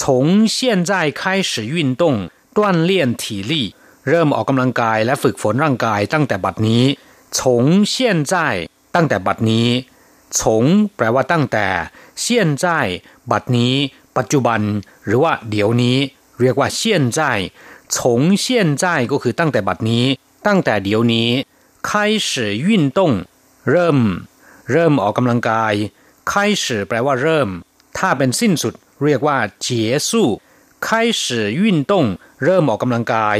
[0.56, 0.56] 现
[0.90, 2.02] 在开始运动
[2.56, 2.58] 锻
[2.88, 2.90] 炼
[3.22, 3.52] 体力
[4.08, 6.84] เริ่มออกกำลังกายและฝึกฝนร่างกายตั้งแต่บัดนี้
[7.36, 7.38] 从
[7.92, 7.94] 现
[8.32, 8.34] 在
[8.94, 9.68] ตั้งแต่บัดนี้
[10.38, 10.64] ฉง
[10.96, 11.66] แปลว่าตั้งแต่
[12.20, 12.66] เซียนใจ
[13.30, 13.74] บัดนี้
[14.16, 14.60] ปัจจุบัน
[15.06, 15.96] หรือว่าเดี๋ยวนี้
[16.40, 17.20] เรียกว่าเซียนใจ
[17.94, 17.96] 从
[18.42, 18.44] 现
[18.82, 20.04] 在ก็คือตั้งแต่บัดนี้
[20.46, 21.28] ตั้งแต่เดี๋ยวนี้
[21.88, 21.90] 开
[22.28, 22.30] 始
[22.66, 23.00] 运动
[23.70, 23.98] เริ่ม
[24.72, 25.74] เริ่มออกกำลังกาย
[26.30, 27.48] 开始แปลว่าเริ่ม
[27.98, 29.66] ถ้าเป็นสิ้นสุด เรียกว่า结
[30.08, 30.10] 束
[30.86, 30.88] 开
[31.22, 31.24] 始
[31.60, 31.92] 运动
[32.44, 33.38] เริ่มออกกำลังกาย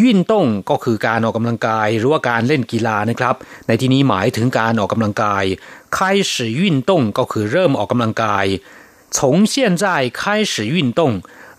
[0.00, 3.34] ยื่นต้งก็คือการออกกำลังกายหรือว่าการเล่นกีฬานะครับ
[3.66, 5.44] ในที่นี้หมายถึงการออกกำลังกาย
[5.96, 5.98] 开
[6.32, 8.46] 始运动ก็คือเริ่มออกกำลังกาย
[9.16, 9.18] 从
[9.52, 9.84] 现在
[10.20, 11.00] 开始运动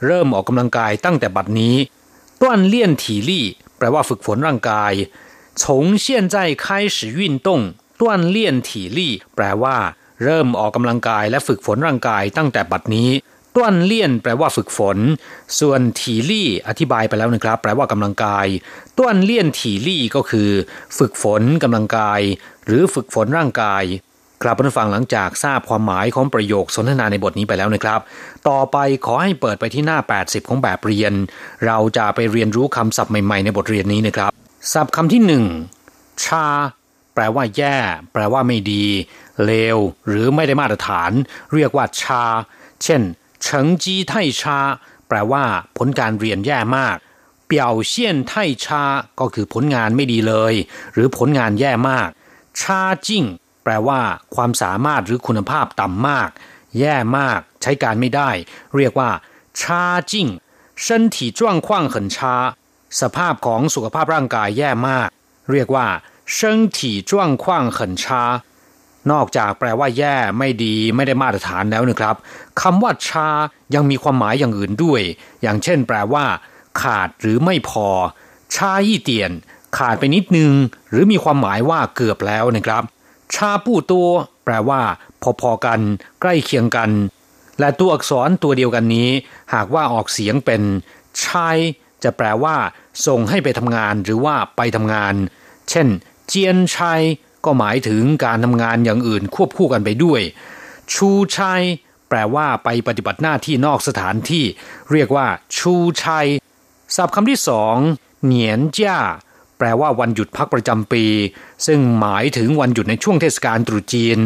[0.05, 1.75] เริ่มออกกำลังกายตั้งแต่บัดนี้
[2.41, 2.43] 锻
[2.73, 3.31] 炼体力
[3.77, 4.93] แปลว่าฝึกฝนร่างกาย
[5.61, 5.63] 从
[6.03, 6.65] 现在开
[6.95, 7.49] 始运动
[7.99, 8.01] 锻
[8.35, 8.99] 炼体力
[9.35, 9.77] แปลว่า
[10.23, 13.09] เริ่มออกกำลังกายและฝึกฝนร่างกายตั้งแต่บัดนี้
[13.54, 14.98] ต้วนเลี่ยนแปลว่าฝึกฝน
[15.60, 18.46] ส่วนถีลี่อธิบายไปแล้วนะครับ แปลว่ากำลังกาย
[18.98, 20.50] ต้วนเลี่ยนถีลี่ก็คือ
[20.98, 22.20] ฝึกฝนกำลังกาย
[22.66, 23.84] หรือฝึกฝนร่างกาย
[24.42, 28.00] กลับมาฟังหลังจากทราบความหมายของประโยคสนทนาในบทนี้ไปแล้วนะครับ
[28.48, 31.12] ต่อไปขอให้เปิดไปที่หน้า 80 ของแบบเรียน
[31.66, 34.30] เราจะไปเรียนรู้คำศัพท์ใหม่ๆในบทเรียนนี้นะครับ
[34.72, 35.44] ศัพท์คำที่หนึ่ง
[36.24, 36.46] ชา
[37.14, 37.76] แปลว่าแย่
[38.12, 38.84] แปลว่าไม่ดี
[39.44, 41.10] เลว หรือไม่ได้มาตรฐาน
[41.54, 42.24] เรียกว่าชา
[42.84, 43.02] เช่น
[43.45, 43.47] 成
[43.83, 44.41] 绩太差
[45.07, 45.43] แปลว่า
[45.77, 46.97] ผลการเรียนแย่มาก
[47.45, 48.33] เปี่ยวเซียนไท
[48.65, 48.83] ชา
[49.19, 50.53] ก็คือผลงานไม่ดีเลย
[50.93, 52.09] หรือผลงานแย่มาก
[52.59, 53.23] ชาจิ้ง
[53.63, 54.01] แปลว่า
[54.35, 56.29] ความสามารถหรือคุณภาพต่ำมาก
[56.79, 58.29] แย่มาก ใช้การไม่ได้
[58.75, 59.11] เรียกว่า
[59.61, 60.27] ชาจิ้ง
[60.83, 62.17] 身体状况很差
[63.01, 65.09] สภาพของสุขภาพร่างกายแย่มาก
[65.51, 65.87] เรียกว่า
[66.35, 66.37] 身
[66.77, 66.77] 体
[67.09, 67.11] 状
[67.43, 67.45] 况
[67.77, 68.03] 很差
[69.10, 72.16] นอกจากแปลว่าแย่ไม่ดีไม่ได้มาตรฐานแล้วนะครับ
[72.60, 73.28] คำว่าชา
[73.74, 75.02] ยังมีความหมายอย่างอื่นด้วย
[75.42, 76.24] อย่างเช่น แปลว่า
[76.80, 77.88] ขาดหรือไม่พอ
[78.56, 79.30] ชายี่เตียน
[79.78, 80.52] ขาดไปนิดนึง
[80.90, 82.82] หรือมีความหมายว่าเกือบแล้วนะครับ
[83.34, 84.08] ชาปู้ตัว
[84.44, 84.80] แปลว่า
[85.40, 85.80] พอๆกัน
[86.20, 86.90] ใกล้เคียงกัน
[87.60, 89.10] และตัวอักษรตัวเดียวกันนี้
[89.54, 90.62] หากว่าออกเสียงเป็น
[91.24, 91.56] ชาย
[92.04, 92.56] จะแปลว่า
[93.06, 95.14] ส่งให้ไปทำงานหรือว่าไปทำงาน
[95.70, 95.86] เช่น
[96.28, 97.02] เจียนชัย
[97.44, 100.20] ก็หมายถึงการทำงานอย่างอื่นควบคู่กันไปด้วย
[100.94, 101.62] ชูชัย
[102.08, 104.44] แปลว่าไปปฏิบัติหน้าที่นอกสถานที่
[104.92, 105.26] เรียกว่า
[105.56, 106.28] ชูชัย
[106.96, 107.76] ศัพท์คำที่สอง
[108.24, 108.98] เหนียนจ้า
[109.58, 111.04] แปลว่าวันหยุดพักประจำปี
[111.66, 114.18] ซึ่งหมายถึงวันหยุดในช่วงเทศกาลตรุษจีน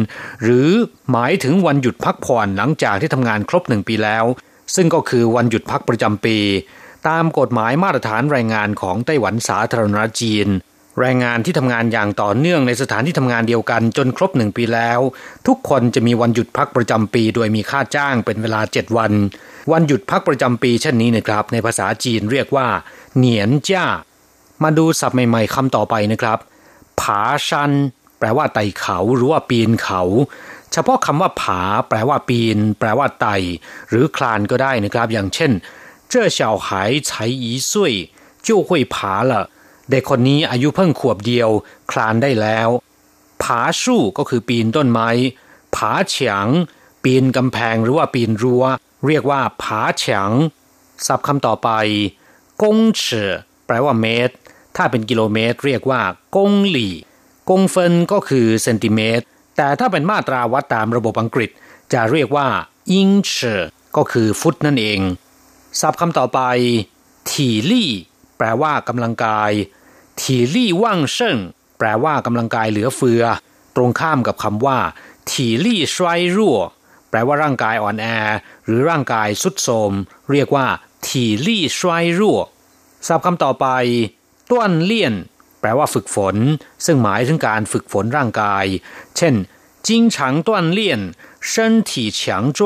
[0.43, 0.69] หรือ
[1.11, 4.25] หมายถึงวันหยุดพักผ่อนหลังจากที่ทำงานครบหนึ่งปีแล้ว
[4.75, 6.37] ซึ่งก็คือวันหยุดพักประจำปี
[7.07, 10.47] ตามกฎหมายมาตรฐานแรงงานของไต้หวันสาธารณรัฐจีน
[11.00, 15.00] แรงงานที่ทำงานอย่างต่อเนื่องในสถานที่ทำงานเดียวกันจนครบหนึ่งปีแล้ว
[15.46, 19.12] ทุกคนจะมีวันหยุดพักประจำปี โดยมีค่าจ้างเป็นเวลาเจ็ดวัน
[19.72, 22.66] วันหยุดพักประจำปีเช่นนี้นะครับ ในภาษาจีนเรียกว่า
[23.16, 23.86] เหนียนจ้า
[24.62, 26.38] มาดูศัพท์ใหม่ๆคำต่อไปนะครับ
[27.00, 27.72] ผาชัน
[28.18, 30.02] แปลว่าไต่เขาหรือว่าปีนเขา
[30.72, 33.36] เฉพาะคำว่าผา แปลว่าปีน แปลว่าไต่
[33.88, 35.52] หรือคลานก็ได้นะครับ อย่างเช่น
[36.12, 36.66] 这小孩
[37.08, 37.10] 才
[37.44, 37.72] 一岁
[38.46, 38.94] 就会爬
[39.30, 39.32] 了
[39.89, 41.49] เด็กคนนี้อายุเพิ่งขวบเดียว
[41.91, 42.69] คลานได้แล้ว
[43.43, 45.09] ผาสู้ก็คือปีนต้นไม้
[45.75, 46.47] ผาเฉียง
[47.03, 48.63] ปีนกำแพงหรือว่าปีนรั้ว
[49.07, 50.31] เรียกว่าผาเฉียง
[51.07, 51.69] ศัพท์คำต่อไป
[52.61, 53.05] กงเฉ
[53.65, 54.35] แปลว่าเมตร
[54.75, 56.01] ถ้าเป็นกิโลเมตร เรียกว่า
[56.35, 56.93] กงหลี่
[57.49, 59.25] กงเฟินก็คือเซนติเมตร
[59.57, 61.49] แต่ถ้าเป็นมาตราวัดตามระบบอังกฤษ
[61.93, 62.47] จะเรียกว่า
[62.91, 63.37] อิงเฉ
[63.97, 64.99] ก็คือฟุตนั่นเอง
[65.79, 66.39] ศัพท์คำต่อไป
[67.31, 67.89] ถี่ลี่
[68.37, 69.51] แปลว่ากำลังกาย
[70.20, 71.38] ถีลี่ว่างเซิง
[71.78, 73.22] แปลว่ากำลังกายเหลือเฟือ
[73.76, 74.78] ตรงข้ามกับคำว่า
[75.30, 76.58] ถีลี่ชวยรั่ว
[77.10, 78.06] แปลว่าร่างกายอ่อนแอ
[78.66, 79.92] หรือร่างกายสุดโทม
[80.30, 80.66] เรียกว่า
[81.06, 82.38] ถีลี่ชวยรั่ว
[83.06, 83.66] ศัพท์คำต่อไป
[84.50, 85.14] ต้วนเลี่ยน
[85.60, 86.36] แปลว่าฝึกฝน
[86.84, 88.64] ซึ่งหมายถึงการฝึกฝนร่างกาย
[89.16, 89.34] เช่น
[89.86, 90.16] 经常
[90.46, 90.78] 锻炼
[91.50, 91.52] 身
[91.88, 92.20] 体强
[92.58, 92.60] 壮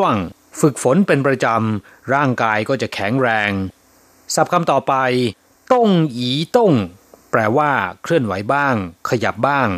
[0.61, 3.51] ฝึกฝนเป็นประจำร่างกายก็จะแข็งแรง
[4.35, 4.95] ศัพท์คำต่อไป
[5.73, 6.73] ต้งอีต้ง
[7.32, 7.72] แปลว่า
[8.04, 8.76] เคลื่อนไหวบ้าง
[9.10, 9.70] ขยับบ้าง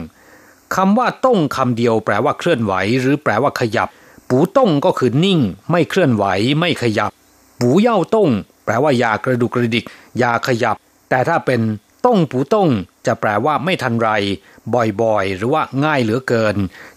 [0.75, 3.89] คำว่าต้งคำเดียว แปลว่าเคลื่อนไหว หรือแปลว่าขยับ
[4.29, 5.39] ปูต้งก็คือนิ่ง
[5.71, 6.25] ไม่เคลื่อนไหว
[6.59, 7.09] ไม่ขยับ
[7.59, 8.29] ปูเย่าต้ง
[8.65, 9.85] แปลว่าอย่ากระดุกกระดิก
[10.17, 10.75] อย่าขยับ
[11.09, 11.61] แต่ถ้าเป็น
[12.05, 12.69] ต้งปูต้ง
[13.05, 14.09] จะแปลว่าไม่ทันไร
[15.01, 16.55] บ่อยๆ หรือว่าง่ายเหลือเกิน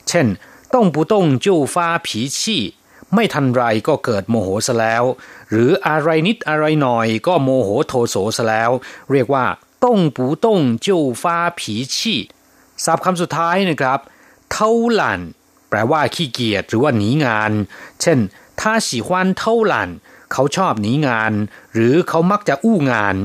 [0.08, 0.26] เช่น
[0.74, 2.62] ต้งปูต้งจูฟ้าผีชี่
[3.14, 5.04] ไม่ทันไรก็เกิดโมโหซะแล้ว
[5.50, 8.70] หรืออะไรนิดอะไรหน่อยก็โมโหโทโสซะแล้ว
[9.12, 9.44] เรียกว่า
[9.84, 12.14] ต้องปูต้องจ้ฟ้าผีชี
[12.84, 14.00] ศัพคำสุดท้ายนะครับ
[14.52, 15.20] เท่าหลัน
[15.68, 17.52] แปลว่าขี้เกียจหรือว่าหนีงาน
[18.00, 18.18] เช่น
[18.60, 19.88] ถ้าสีควันเท่าหลัน
[20.32, 21.32] เขาชอบหนีงาน
[21.74, 23.16] หรือเขามักจะอู้งาน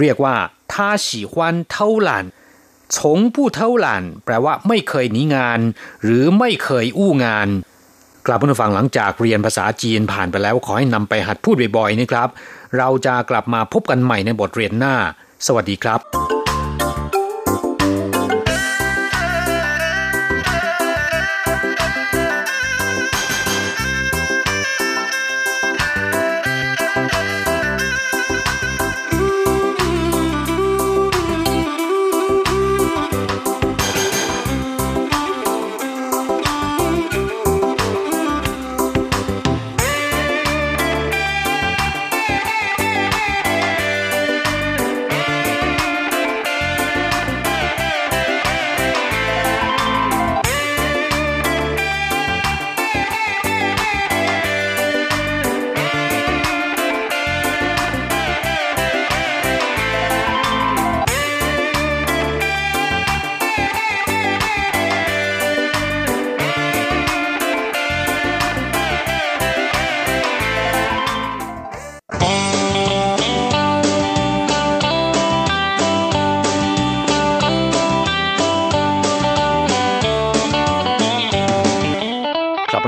[0.00, 0.36] เรียกว่า
[0.72, 2.24] ถ้าสีควันเท่าหลัน
[2.96, 5.60] ชงผู้เท่าหลันแปลว่าไม่เคยหนีงาน
[6.04, 7.48] หรือไม่เคยอู้งาน
[8.26, 12.28] กลับมาฟังหลังจากเรียนภาษาจีนผ่านไปแล้วขอให้นำไปหัดพูดบ่อยๆนะครับ
[12.78, 14.96] เราจะกลับมาพบกันใหม่ในบทเรียนหน้า
[15.46, 16.43] สวัสดีครับ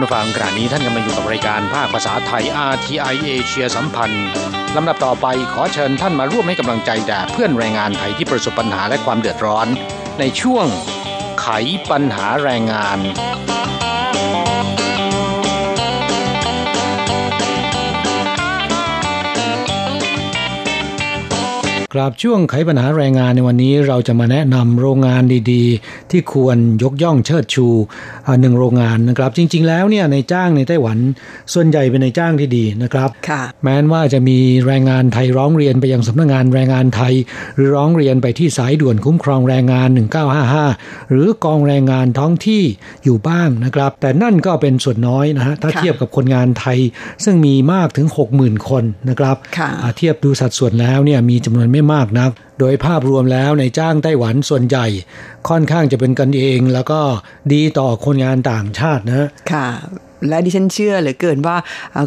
[0.07, 4.27] ผู้ฟังขณะนี้ท่านกำลังอยู่กับรายการภาคภาษาไทย RTI เอเชียสัมพันธ์
[4.77, 9.67] ลำดับต่อไปขอเชิญท่านมาร่วมให้กำลังใจแด่เพื่อนแรงงานไทยที่ประสบปัญหาและความเดือดร้อน
[10.19, 10.67] ในช่วง
[11.41, 11.47] ไข
[11.91, 12.99] ปัญหาแรงงาน
[22.01, 27.67] ครับช่วงไขปัญหาแรงงานในวันนี้เราจะมาแนะนำโรงงานดีๆ ที่ควรยกย่องเชิดชู
[28.41, 30.99] หนึ่งโรงงานนะครับ จริง ๆ แล้วเนี่ยในจ้างในไต้หวัน
[31.55, 33.11] ส่วนใหญ่เป็นในจ้างที่ดีนะครับ
[33.63, 37.15] แม้ว่าจะมีแรงงานไทยร้องเรียนไปยังสำนักงงานแรงงานไทย
[37.57, 39.89] หรือร้องเรียนไปที่สายด่วนคุ้มครองแรงงาน
[40.51, 42.63] 1955 หรือกองแรงงานท้องที่
[43.05, 46.79] อยู่บ้างนะครับ แต่นั่นก็เป็นส่วนน้อยนะฮะถ้าเทียบกับคนงานไทย
[47.25, 48.07] ซึ่งมีมากถึง
[48.39, 49.37] 60,000 คนนะครับ
[49.97, 54.87] เทียบดูสัดส่วนแล้วเนี่ยมีจำนวนไม่มากนักโดยภาพรวมแล้วในจ้างไต้หวันส่วนใหญ่
[55.49, 57.01] ค่อนข้างจะเป็นกันเอง แล้วก็
[57.53, 59.67] ดีต่อคนงานต่างชาตินะค่ะ
[60.29, 61.57] และดิฉันเชื่อเหลือเกินว่า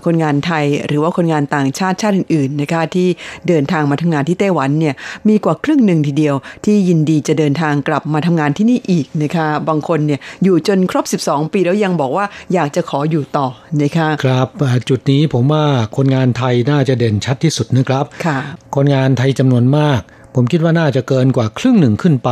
[0.05, 3.07] คนงานไทยหรือว่าคนงานต่างชาติชาติอื่นๆนะคะที่
[3.47, 4.95] เดินทางมาทำงานที่ไต้หวันเนี่ย
[5.27, 13.47] มีกว่าครึ่งหนึ่งทีเดียว ที่ยินดีจะเดินทางกลับมาทำงานที่นี่อีกนะคะบางคนเนี่ยอยู่จนครบ 12 ปีแล้วยังบอกว่าอยากจะขออยู่ต่อ
[13.81, 14.47] นะคะครับ
[14.89, 15.63] จุดนี้ผมว่า
[15.97, 18.37] คนงานไทยน่าจะเด่นชัดที่สุดนะครับค่ะ
[18.75, 20.01] คนงานไทยจำนวนมาก
[20.35, 22.29] ผมคิดว่าน่าจะเกินกว่าครึ่งหนึ่งขึ้นไป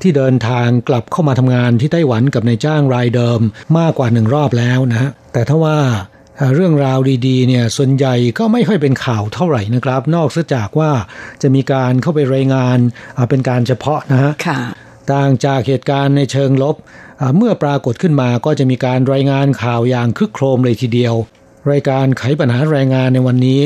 [0.00, 3.40] ที่เดินทางกลับเข้ามาทำงานที่ไต้หวันกับนายจ้างรายเดิม
[3.78, 5.78] มากกว่าหนึ่งรอบแล้วนะฮะแต่ถ้าว่า
[6.54, 10.90] เรื่องราวดีๆเนี่ยส่วนใหญ่ก็ไม่ค่อยเป็นข่าวเท่าไหร่นะครับ นอกจากว่า
[11.42, 12.78] จะมีการเข้าไปรายงาน
[13.30, 14.32] เป็นการเฉพาะนะฮะ
[15.12, 16.76] ต่างจากเหตุการณ์ในเชิงลบ
[17.36, 21.14] เมื่อปรากฏขึ้นมาก็จะมีการรายงานข่าวอย่างคึกโครมเลยทีเดียว
[21.70, 23.62] รายการไขปัญหาแรงงานในวันนี้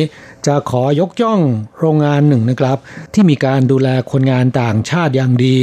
[0.46, 1.40] จะขอยกย่อง
[1.78, 2.78] โรงงานหนึ่งนะครับ
[3.14, 5.56] ที่มีการดูแลคนงานต่างชาติอย่างดี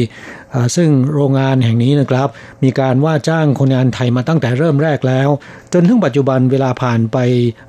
[0.75, 2.27] ซึ่งโรงงานแห่งนี้นะครับ
[2.63, 5.29] มีการว่าจ้างคนงานไทยมาตั้งแต่เริ่มแรกแล้ว
[5.73, 7.17] จนถึงปัจจุบันเวลาผ่านไป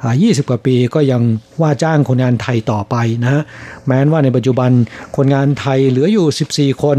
[0.02, 1.22] 20 กว่าปีก็ยัง
[1.62, 3.42] ว่าจ้างคนงานไทยต่อไปนะ
[3.86, 4.70] แม้ว่าในปัจจุบัน
[5.16, 6.98] คนงานไทยเหลืออยู่ 14 คน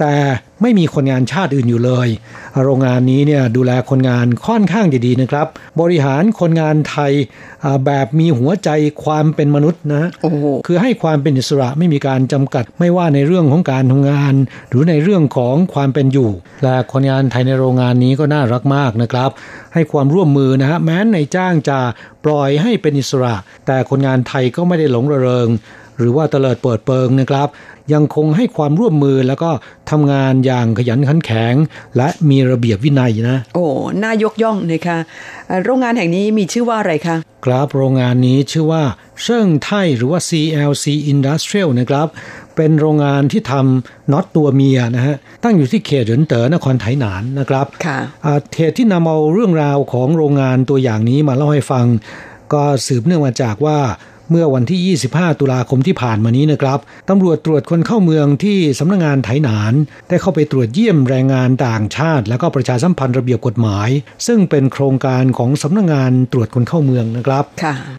[0.00, 0.16] แต่
[0.62, 2.08] ไม่มีคนงานชาติอื่นอยู่เลย
[2.64, 5.46] โรงงานนี้เนี่ยดูแลคนงานค่อนข้างดีๆนะครับ
[5.80, 7.12] บริหารคนงานไทย
[7.86, 8.70] แบบมีหัวใจ
[9.04, 10.04] ความเป็นมนุษย์นะ
[10.66, 14.34] คือให้ความเป็นอิสระไม่มีการจำกัดไม่ว่าในเรื่องของการทำงาน
[14.70, 16.30] หรือในเรื่องของความเป็นอยู่
[16.64, 19.30] และคนงานไทยในโรงงานนี้ก็น่ารักมากนะครับ
[19.74, 21.78] ให้ความร่วมมือนะฮะแม้ในจ้างจะ
[22.24, 23.34] ปล่อยให้เป็นอิสระ
[23.66, 25.48] แต่คนงานไทยก็ไม่ได้หลงระเริง
[26.00, 27.48] หรือว่าเตลิดเปิดเปิงนะครับ
[27.92, 29.50] ยังคงให้ความร่วมมือแล้วก็
[29.90, 31.54] ทำงานอย่างขยันขันแข็ง
[31.96, 33.66] และมีระเบียบวินัยนะ โอ้
[34.02, 34.98] น่ายกย่องเลยค่ะ
[35.64, 38.82] โรงงานแห่งนี้มีชื่อว่าอะไรคะครับโรงงานนี้ชื่อว่า
[39.22, 42.08] เชิ่งไทหรือว่า CLC Industrial นะครับ
[42.56, 47.98] เป็นโรงงานที่ทำน็อตตัวเมียนะฮะ ตั้งอยู่ที่เขตเหรินเต๋อนครไถหนานนะครับค่ะ
[48.56, 51.86] เหตุที่นำเอาเรื่องราวของโรงงานตัวอย่างนี้มาเล่าให้ฟัง
[52.52, 53.78] ก็สืบเนื่องมาจากว่า
[54.30, 59.72] เมื่อวันที่ 25 ตุลาคมที่ผ่านมานี้นะครับตำรวจตรวจคนเข้าเมืองที่สำนักงงานไถหนาน
[60.08, 63.88] ได้เข้าไปตรวจเยี่ยมแรงงานต่างชาติ แล้วก็ประชาสัมพันธ์ระเบียบกฎหมาย
[64.26, 67.44] ซึ่งเป็นโครงการของสำนักงงานตรวจคนเข้าเมืองนะครับ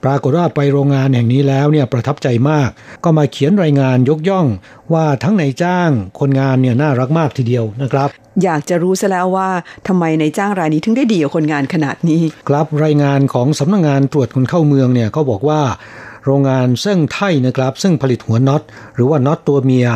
[0.06, 2.70] ปรากฏว่าไปโรงงานแห่งนี้แล้วเนี่ยประทับใจมาก
[3.04, 4.48] ก็มาเขียนรายงานยกย่อง
[4.93, 8.10] ว่าทั้งในจ้างคนงานเนี่ยน่ารักมากทีเดียวนะครับ
[8.43, 9.49] อยากจะรู้ซะแล้วว่า
[9.88, 15.62] ทำไมในจ้างรายนี้ถึงได้ดีกับคนงานขนาดนี้ ครับรายงานของสำนักงงานตรวจคนเข้าเมืองเนี่ยเขาบอกว่า
[16.25, 18.62] โรงงานเซิ่งไทนะครับ ซึ่งผลิตหัวน็อต
[18.95, 19.88] หรือว่าน็อตตัวเมีย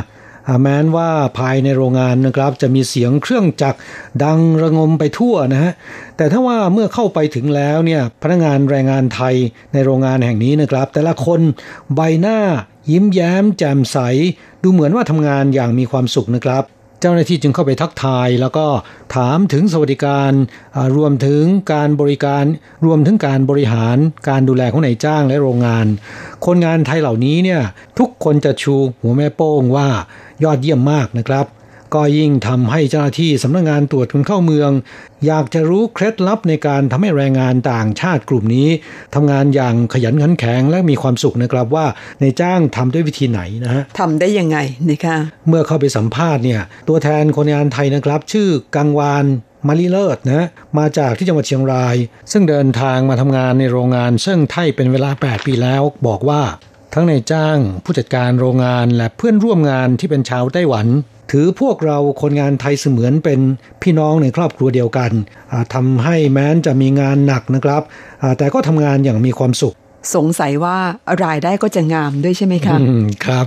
[0.62, 3.80] แม้นว่าภายในโรงงานนะครับ จะมีเสียงเครื่องจักร
[4.24, 5.74] ดังระงมไปทั่วนะฮะ
[6.18, 9.36] แต่ถ้าว่าเมื่อเข้าไปถึงแล้วเนี่ยพนักงานแรงงานไทย
[9.74, 11.40] ในโรงงานแห่งนี้นะครับ แต่ละคน
[11.96, 12.40] ใบหน้า
[12.92, 13.98] ยิ้มแย้มแจ่มใส
[14.64, 16.64] ดูเหมือนว่าทำงานอย่างมีความสุขนะครับ
[17.02, 18.66] เจ้าหน้าที่จึงเข้าไปทักทาย แล้วก็
[19.16, 20.32] ถามถึงสวัสดิการ
[20.98, 21.44] รวมถึง
[21.74, 22.46] การบริการ
[22.86, 23.98] รวมถึงการบริหาร
[24.30, 25.86] การดูแลของนายจ้างและโรงงาน
[26.46, 27.62] คนงานไทยเหล่านี้เนี่ย
[28.00, 29.88] ทุกคนจะชูหัวแม่โป้งว่า
[30.44, 31.46] ยอดเยี่ยมมากนะครับ
[31.94, 34.72] ก็ยิ่งทำให้เจ้าหน้าที่สำนักงงานตรวจคนเข้าเมือง
[35.26, 38.70] อยากจะรู้เคล็ดลับในการทำให้แรงงานต่างชาติกลุ่มนี้
[39.16, 41.86] ทำงานอย่างขยันขันแข็งและมีความสุขนะครับว่า
[42.22, 44.58] ในจ้างทำด้วยวิธีไหนนะฮะทำได้ยังไง
[44.90, 45.18] นะคะ
[45.48, 49.26] เมื่อเข้าไปสัมภาษณ์เนี่ยตัวแทนคนงานไทยนะครับ ชื่อกังวาน
[49.68, 51.96] มาลีเลิศนะมาจากที่จังหวัดเชียงราย
[52.32, 56.42] ซึ่งเดินทางมาทำงานในโรงงานซึ่งไทยเป็นเวลา 8 ปีแล้ว บอกว่า
[56.94, 60.88] ทั้งในจ้างผู้จัดการโรงงานและเพื่อนร่วมงานที่เป็นชาวไต้หวัน
[61.32, 63.40] ถือพวกเราคนงานไทยเสมือนเป็น
[63.82, 65.12] พี่น้องในครอบครัวเดียวกัน
[65.74, 67.82] ทำให้แม้นจะมีงานหนักนะครับ
[68.38, 69.76] แต่ก็ทำงานอย่างมีความสุข
[70.16, 70.78] สงสัยว่า
[71.26, 72.80] รายได้ก็จะงามด้วยใช่ไหมครับ
[73.26, 73.46] ครับ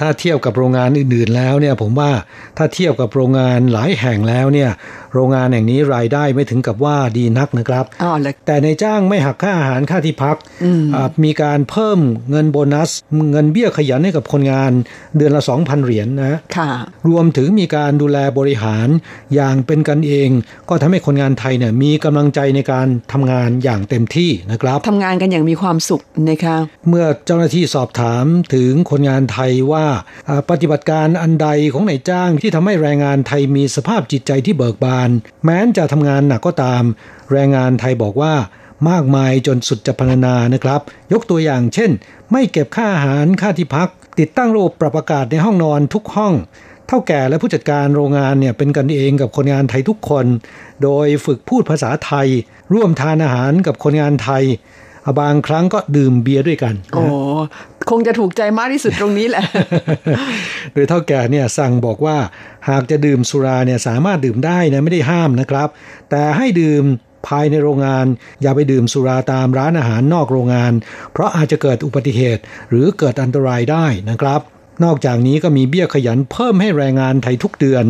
[0.00, 2.10] ถ้าเทียบกับโรงงานอื่นๆแล้วเนี่ยผมว่า
[2.56, 4.70] ถ้าเทียบกับโรงงานหลายแห่งแล้วเนี่ย
[5.12, 7.84] โรงงานแห่งนี้รายได้ไม่ถึงกับว่าดีนักนะครับ
[8.46, 10.36] แต่ในจ้างไม่หักค่าอาหารค่าที่พัก
[11.24, 11.98] มีการเพิ่ม
[12.30, 12.90] เงินโบนัส
[13.30, 14.72] เงินเบี้ยขยันให้กับคนงาน
[15.16, 16.38] เดือนละ 2,000 เหรียญนนะ
[17.08, 18.88] รวมถึงมีการดูแลบริหาร
[19.34, 20.28] อย่างเป็นกันเอง
[20.68, 26.56] ก็ทำให้คนงานไทยเนี่ยมีกำลังใจในการทำงานอย่างเต็มที่นะครับทำงานกันอย่างมีความสุขนะคะ
[26.88, 29.86] เมื่อเจ้าหน้าที่สอบถามถึงคนงานไทยว่า
[30.50, 35.01] ปฏิบัติการอันใดของนายจ้างที่ทำให้แรงงานไทยมีสภาพจิตใจที่เบิกบาน
[35.44, 36.82] แม้นจะทำงานหนักก็ตาม
[37.32, 38.34] แรงงานไทยบอกว่า
[38.90, 40.80] มากมายจนสุดจะพรรณนานะครับ
[41.12, 41.90] ยกตัวอย่างเช่น
[42.32, 43.88] ไม่เก็บค่าอาหารค่าที่พัก
[44.18, 46.34] ติดตั้งระบบปรับอากาศในห้องนอนทุกห้อง
[46.86, 50.26] เท่าแก่และผู้จัดการโรงงานเนี่ยเป็นกันเองกับคนงานไทยทุกคน
[50.82, 52.28] โดยฝึกพูดภาษาไทย
[52.72, 54.44] ร่วมทานอาหารกับคนงานไทย
[55.20, 57.04] บางครั้งก็ดื่มเบียร์ด้วยกันโอ้
[57.90, 59.44] คงจะถูกใจมากที่สุดตรงนี้แหละ
[60.72, 62.16] โดยเท่าแก่เนี่ยสั่งบอกว่า
[62.68, 65.68] หากจะดื่มสุราเนี่ยสามารถดื่มได้นะไม่ได้ห้ามนะครับ
[66.10, 66.84] แต่ให้ดื่ม
[67.28, 68.06] ภายในโรงงาน
[68.42, 70.72] อย่าไปดื่มสุราตามร้านอาหารนอกโรงงาน
[71.12, 74.40] เพราะอาจจะเกิดอุบัติเหตุ หรือเกิดอันตรายได้นะครับ
[74.84, 77.84] นอกจากนี้ก็มีเบี้ยขยันเพิ่มให้แรงงานไทยทุกเดือน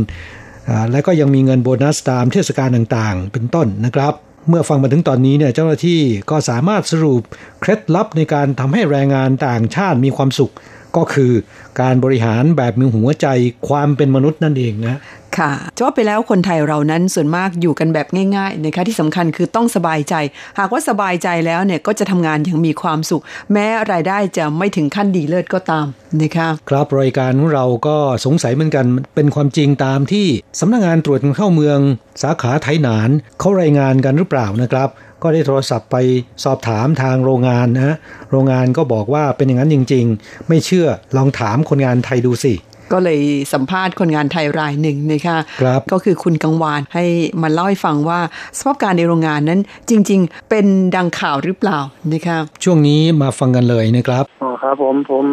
[0.90, 4.14] และก็ยังมีเงินโบนัสตามเทศกาลต่างๆ เป็นต้นนะครับ
[4.48, 7.22] เมื่อฟังมาถึงตอนนี้เนี่ยเจ้าหน้าที่ก็สามารถสรุป
[7.60, 10.52] เคล็ดลับในการทำให้แรงงานต่างชาติมีความสุข
[10.96, 11.32] ก็คือ
[11.80, 13.26] การบริหารแบบมีหัวใจ
[13.68, 14.98] ความเป็นมนุษย์นั่นเองนะ
[15.38, 18.06] ค่ะจะว่าไปแล้วคนไทยเรานั้นส่วนมากอยู่กันแบบ
[18.36, 20.14] ง่ายๆนะคะที่สำคัญคือต้องสบายใจ
[20.58, 23.22] หากว่าสบายใจแล้วเนี่ยก็จะทำงานอย่างมีความสุข
[23.52, 25.86] แม้รายได้จะไม่ถึงขั้นดีเลิศก็ตาม
[26.20, 30.26] นะคะครับรายการของเราก็สงสัยเหมือนกันเป็นความจริงตามที่
[30.60, 31.78] สำนักงงานตรวจคนเข้าเมือง
[32.22, 34.88] สาขาไทยหนานเขารายงานกันหรือเปล่านะครับ
[35.22, 35.96] ก็ได้โทรศัพท์ไป
[36.44, 37.96] สอบถามทางโรงงานนะ
[38.30, 42.54] โรงงานก็บอกว่าเป็นอย่างนั้นจริง ๆ ไม่เชื่อลองถามคนงานไทยดูสิ
[42.92, 43.20] ก็เลย
[43.52, 47.04] สัมภาษณ์คนงานไทยรายหนึ่งนะคะครับก็คือคุณกังวานให้
[47.42, 48.20] มาเล่าให้ฟังว่า
[48.58, 50.66] สภาพการในโรงงานนั้นจริง ๆ เป็น
[50.96, 51.78] ดังข่าวหรือเปล่า
[52.12, 55.24] นะคะช่วงนี้มาฟังกันเลยนะครับอ๋อครับ ผมผม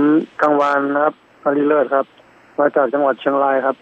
[0.41, 2.05] กังวานครับอาริเลิศครับ
[2.59, 3.75] มาจากจังหวัดเชียงรายครับ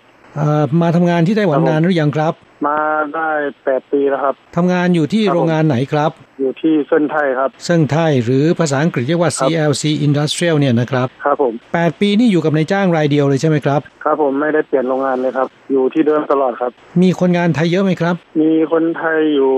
[0.82, 2.34] มาทำงานที่ไต้หวันนานหรือยังครับ
[2.67, 2.78] มา
[3.15, 3.30] ได้
[3.63, 16.71] แปดปีแล้วครับทำงานอยู่ที่โรงงานไหนครับ อยู่ที่เซินไทยครับ เซินไทยหรือภาษาอังกฤษเรียกว่า CLC Industrial เนี่ยนะครับ ครับผมแปดปีนี่อยู่กับนายจ้างรายเดียวเลยใช่ไหมครับ ครับผมไม่ได้เปลี่ยนโรงงานเลยครับ อยู่ที่เดิมตลอดครับ
[17.01, 19.51] มีคนงานไทยเยอะไหมครับ มีคนไทยอยู่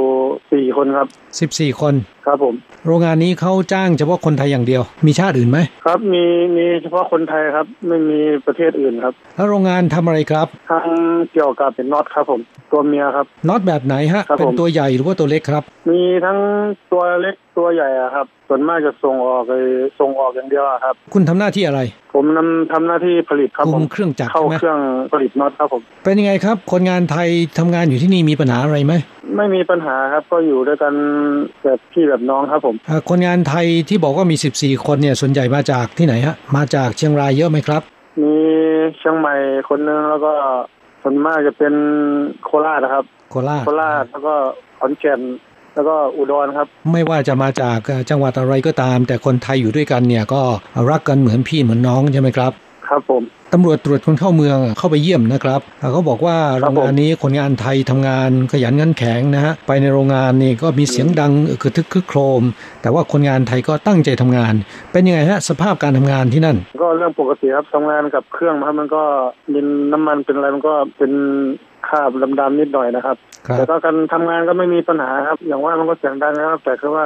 [0.52, 1.08] สี่คนครับ
[1.40, 1.94] สิบสี่คน
[2.26, 2.56] ครับผม
[2.86, 6.24] โรงงานนี้เขาจ้างเฉพาะคนไทยอย่างเดียว มีชาติอื่นไหมครับ มี
[6.58, 16.40] มีเฉพาะคนไทยครับ ไม่มีประเทศอื่นครับ แล้วโรงงานทำอะไรครับทำเกี่ยวกับเป็นน็อตครับผม ตัวเมียครับ น็อตแบบไหนฮะ เป็นตัวใหญ่หรือว่าตัวเล็กครับ มีทั้ง
[16.92, 19.66] ตัวเล็กตัวใหญ่อะครับ ส่วนมากจะส่งออกเลย
[20.00, 21.82] ส่งออกอย่างเดียวครับ คุณทำหน้าที่อะไร
[22.14, 24.80] ผมนำทำหน้าที่ผลิตครับผมเครื่องจักรเข้าเครื่อง
[25.14, 28.94] ผลิตน็อตครับผมเป็นยังไงครับ คนงานไทยทำงานอยู่ที่นี่มีปัญหาอะไรไหม
[29.36, 30.94] ไม่มีปัญหาครับก็อยู่ด้วยกัน
[31.64, 32.76] แบบพี่แบบน้องครับผม
[33.10, 37.82] คนงานไทยที่บอกว่ามี 14 คนเนี่ยส่วนใหญ่มาจากที่ไหนฮะมาจากเชียงรายเยอะไหมครับ
[38.22, 38.36] มี
[38.98, 39.36] เชียงใหม่
[39.70, 40.34] คนนึงแล้วก็
[41.04, 41.74] ส่วนมากจะเป็น
[42.44, 44.36] โคราชนะครับ โคราชโคราชแล้วก็
[44.80, 45.20] ขอนแก่น
[45.80, 50.42] แล้วก็อุดรครับ ไม่ว่าจะมาจากจังหวัดอะไรก็ตาม แต่คนไทยอยู่ด้วยกันเนี่ยก็
[50.90, 52.52] รักกันเหมือนพี่เหมือนน้องใช่ไหมครับ
[52.88, 53.24] คครับผม
[53.54, 55.62] ตำรวจตรวจคนเข้าเมืองเข้าไปเยี่ยมนะครับ
[55.92, 62.44] เขาบอกว่าโรงงานนี้คนงานไทยทำงานขยันงันแข็งนะฮะไปในโรงงานนี่ก็มีเสียงดังคือทึกคึกโครม
[62.82, 64.54] แต่ว่าคนงานไทยก็ตั้งใจทำงาน
[64.92, 69.04] เป็นยังไงฮะสภาพการทำงานที่นั่น ก็เรื่องปกติครับทำงานกับเครื่องมันก็
[69.54, 71.12] ดินน้ำมันเป็นอะไรมันก็เป็น
[71.90, 72.10] คราบ
[72.40, 77.06] ดำๆนิดหน่อยนะครับ แต่ก็การทำงานก็ไม่มีปัญหาครับ อย่างว่ามันก็เสียงดังนะครับ แต่คือว่า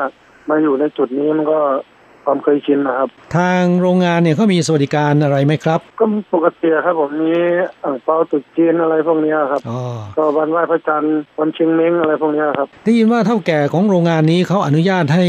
[0.49, 1.59] มาอยู่ในจุดนี้มันก็
[2.25, 7.33] ความเคยชินนะครับ ทางโรงงานเนี่ยเขามีสวัสดิการอะไรไหมครับ ก็ปกติครับ ผมมี
[7.83, 9.61] อ่างเปาตุจีนอะไรพวกนี้ครับ
[10.17, 15.25] ก็วันไหว้พระจันทร์วันชิงเม้งอะไรพวกนี้ครับได้ยินว่าเท่าแก่ของโรงงานนี้เขาอนุญาตให้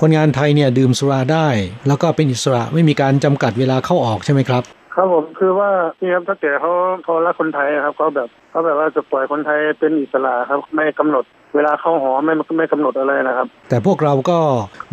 [0.00, 1.48] คนงานไทยเนี่ยดื่มสุราได้
[1.88, 4.62] แล้วก็เป็นอิสระไม่มีการจำกัดเวลาเข้าออกใช่ไหมครับ
[4.94, 5.70] ครับผมคือว่า
[6.00, 6.72] นี่ครับถ้าแก่เขา
[7.04, 11.24] เขารักคนไทยครับเขาแบบเขาแบบว่าจะปล่อยคนไทยเป็นอิสระครับไม่กำหนด
[11.54, 14.38] เวลาเข้าหอไม่ไม่กำหนดอะไรนะครับ แต่พวกเราก็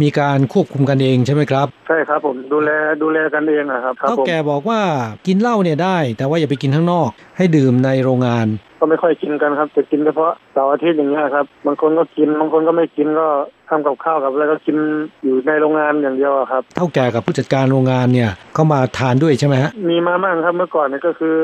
[0.02, 2.70] มีการควบคุมกันเองใช่ไหมครับ ใช่ครับผมดูแล
[3.02, 4.82] ดูแลกันเองนะครับเขาแกบอกว่า
[5.28, 8.48] กินเหล้าเนี่ยได้ แต่ว่าอย่าไปกินข้างนอก ให้ดื่มในโรงงาน
[8.80, 13.28] ก็ไม่ค่อยกินกันครับจะกินเฉพาะเสาร์อาทิตย์อย่างเงี้ยครับบางคนก็กินบางคนก็ไม่กินก็
[13.70, 14.78] ทำกับข้าวกับอะไรก็กิน
[15.24, 21.38] อยู่ในโรงงานอย่างเดียวครับ เท่าแก่กับผู้จัดการโรงงานเนี่ยเขามาทานด้วยใช่ไหมฮะมีมาบ้างครับเมื่อก่อนเนี่ยก็คือ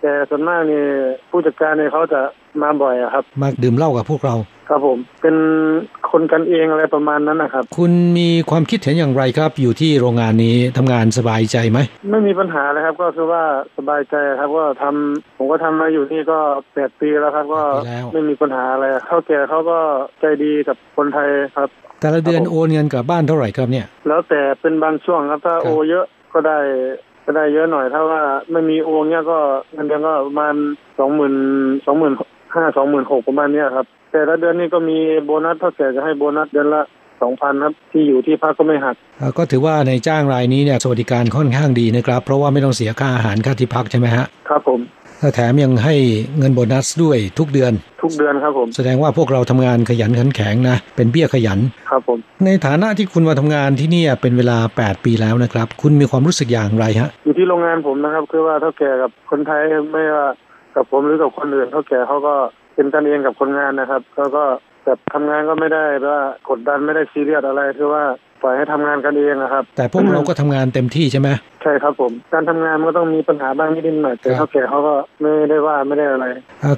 [0.00, 0.82] แต่ส่วนมากนี่
[1.30, 2.20] ผู้จัดการเนี่ยเขาจะ
[2.62, 4.36] มาบ่อยครับ มาดื่มเหล้ากับพวกเรา
[4.68, 5.36] ครับผม เป็น
[6.10, 11.78] คนกันเองอะไรประมาณนั้นนะครับ คุณมีความคิดเห็นอย่างไรครับ อยู่ที่โรงงานนี้ทำงานสบายใจไหม
[12.10, 13.42] ไม่มีปัญหาเลยครับ ก็คือว่า
[13.76, 16.38] สบายใจครับว่าทำผมก็ทำมาอยู่นี่ก็
[16.74, 17.62] แปดปีแล้วครับ ก็
[18.12, 19.78] ไม่มีปัญหาอะไรเท่าแก่เขาก็
[20.20, 21.68] ใจดีกับคนไทยครับ
[22.00, 26.58] แต่ละเดือนโอนเงินกลับบ้านเท่าไหร่ครับเนี่ย แล้วแต่เป็นบางช่วงครับถ้าโอเยอะก็ได้
[27.26, 28.22] ก็ได้เยอะหน่อย ถ้าว่า
[28.52, 29.38] ไม่มีโอเนี่ยก็
[29.72, 30.54] เงินเดือนก็ประมาณ
[30.98, 31.34] สองหมื่น
[31.86, 32.12] สองหมื่น
[32.54, 36.82] ห้าสองหมื่นหกประมาณเนี้ยครับ แต่ละเดือนนี้ก็มีโบนัสเท่าแก่จะให้โบนัสเดือนละ
[37.22, 38.96] สองพันครับที่อยู่ที่พักก็ไม่หัก
[39.38, 44.80] ก็ถือว่าในจ้างรายนี้เนี่ยสวัสดิการค่อนข้างดีนะครับ เพราะว่าไม่ต้องเสียค่าอาหารค่าที่พักใช่ไหมฮะครับผม
[45.20, 45.94] และแถมยังให้
[46.38, 51.58] เงินโบนัสด้วยทุกเดือน ทุกเดือนครับผม แสดงว่าพวกเราทำงานขยันขันแข็งนะ เป็นเบี้ยขยัน
[51.90, 59.62] ครับผม ในฐานะที่คุณมาทำงานที่นี่เป็นเวลา 8 ปีแล้วนะครับ คุณมีความรู้สึกอย่างไรฮะ อยู่ที่โรงงานผมนะครับ คือว่าเท่าแก่กับคนไทย
[59.92, 60.26] ไม่ว่า
[60.74, 62.34] กับผมหรือกับคนอื่นเท่าแก่เขาก็
[62.74, 64.44] เป็นกันเองกับคนงานนะครับ แล้วก็
[64.84, 68.04] แบบทำงานก็ไม่ได้ว่ากดดันไม่ได้ซีเรียสอะไรคือว่า
[68.35, 71.28] ป ล่อยให้ทำงานกันเองนะครับ แต่พวกเราก็ทำงานเต็มที่ใช่ไหม
[71.62, 76.26] ใช่ครับผม การทำงานมันก็ต้องมีปัญหาบ้างนิดหน่อยแต่เท่าแก่เขาก็ไม่ได้ว่าไม่ได้อะไร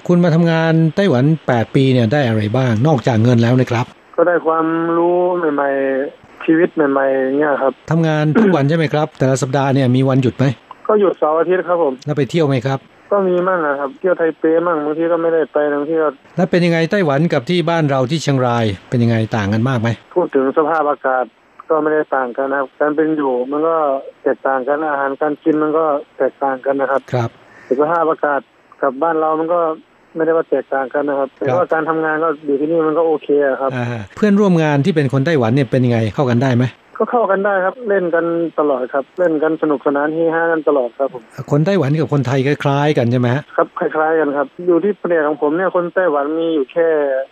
[0.07, 4.67] คุณมาทำงานไต้หวันแปดปีเนี่ยได้อะไรบ้าง นอกจากเงินแล้วนะครับ ก็ได้ความ
[4.97, 5.19] รู้
[5.55, 10.45] ใหม่ๆชีวิตใหม่ๆเนี่ยครับทำงานทุกวันใช่ไหมครับ แต่ละสัปดาห์เนี่ยมีวันหยุดไหม
[10.89, 12.79] ก็หยุดเสาร์อาทิตย์ครับผมแล้วไปเที่ยวไหมครับ
[13.11, 21.25] ก็มีมั่งนะครับเที่ยวไทเปมั่งบางทีก็ไม่ได้ไปบางทีก็แล้วเป็นยังไงไต้หวันกับที่บ้านเราที่เชียงรายเป็นยังไงต่างกันมากไหมพูดถึงสภาพอากาศ
[21.71, 23.77] ก็ไม่ได้ต่างกันนะครับ การเป็นอยู่มันก็
[24.23, 25.85] แตกต่างกันอาหารการกินมันก็
[26.19, 27.31] แตกต่างกันนะครับ ครับ
[27.81, 28.41] สภาพอากาศ
[28.83, 29.61] กับบ้านเรามันก็
[30.15, 33.29] ไม่ได้ว่าแตกต่างกันนะครับแต่ว่าการทำงานก็อยู่ที่นี่มันก็โอเค
[33.61, 33.71] ครับ
[34.17, 36.65] เพื่อนร่วมงานที่เป็นคนไต้หวันเนี่ยเป็นยังไงเข้ากันได้ไหม
[36.99, 38.25] ก็เข้ากันได้ครับ เล่นกัน
[38.59, 46.89] ตลอดครับ เล่นกันสนุกสนานที่ห้ากันตลอดครับผมคนไต้หวันกับคนไทยคล้ายๆ กันใช่ไหมครับคล้ายๆกันครับ อยู่ที่แผนกของผมเนี่ยคนไต้หวันมีอยู่แค่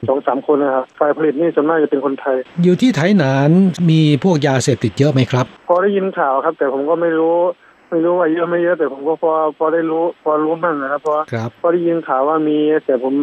[0.08, 3.50] สองสามคนนะครับฝ่ายผลิตนี่ส่วนมากจะเป็นคนไทย อยู่ที่ไทยนาน
[3.90, 7.36] มีพวกยาเสพติดเยอะไหมครับ พอได้ยินข่าวครับ แต่ผมก็ไม่รู้
[7.90, 11.14] ไม่รู้ว่าเยอะไม่เยอะแต่ผมก็พอพอได้รู้ พอรู้มั่งนะครับเพราะ
[11.60, 13.14] พอได้ยินข่าวว่ามี แต่ผม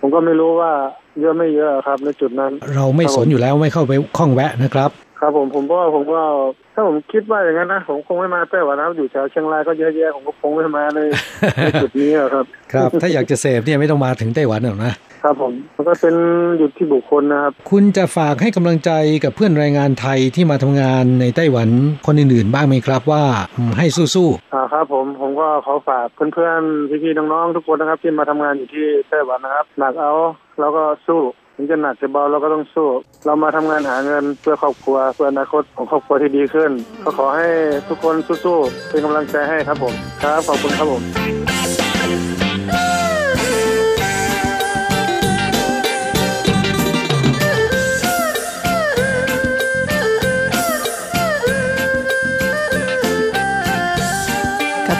[0.00, 0.72] ผมก็ไม่รู้ว่า
[1.20, 4.90] เยอะไม่เยอะครับในจุดนั้น เราไม่สนอยู่แล้วไม่เข้าไปข้องแวะนะครับ
[5.20, 6.20] ครับผมผมก็ผมก็
[6.74, 11.00] ถ้าผมคิดว่าอย่างนั้นนะผมคงไม่มาไต้หวันนะอยู่แถวเชียงรายก็เยอะแยะผมก็คงไม่มาใน
[11.82, 14.92] จุดนี้ครับ ครับ ถ้าอยากจะเสพเนี่ยไม่ต้องมาถึงไต้หวันหรอกนะ
[15.22, 16.14] ครับผมมันก็เป็น
[16.58, 18.90] หยุดที่บุคคลนะครับ คุณจะฝากให้กำลังใจ
[19.24, 21.68] กับเพื่อนแรงงานไทยที่มาทำงานในไต้หวัน
[22.06, 23.24] คนอื่นๆบ้างไหมครับว่า
[23.78, 30.12] ให้สู้ๆอ่าครับ ผมผมก็ขอฝากเพื่อนๆพี่ๆน้องๆทุกคนนะครับที่มาทำงานอยู่ที่ไต้หวันนะครับหนักเอา
[30.60, 31.20] แล้วก็สู้
[31.60, 32.88] ถึงจะหนักจะเบาเราก็ต้องสู้
[33.24, 36.70] เรามาทำงานหาเงินเพื่อครอบครัวเพื่ออนาคตของครอบครัวที่ดีขึ้น
[37.02, 37.48] ก็ขอให้
[37.88, 41.57] ทุกคนสู้ๆเป็นกำลังใจให้ครับผม ครับขอบคุณครับผม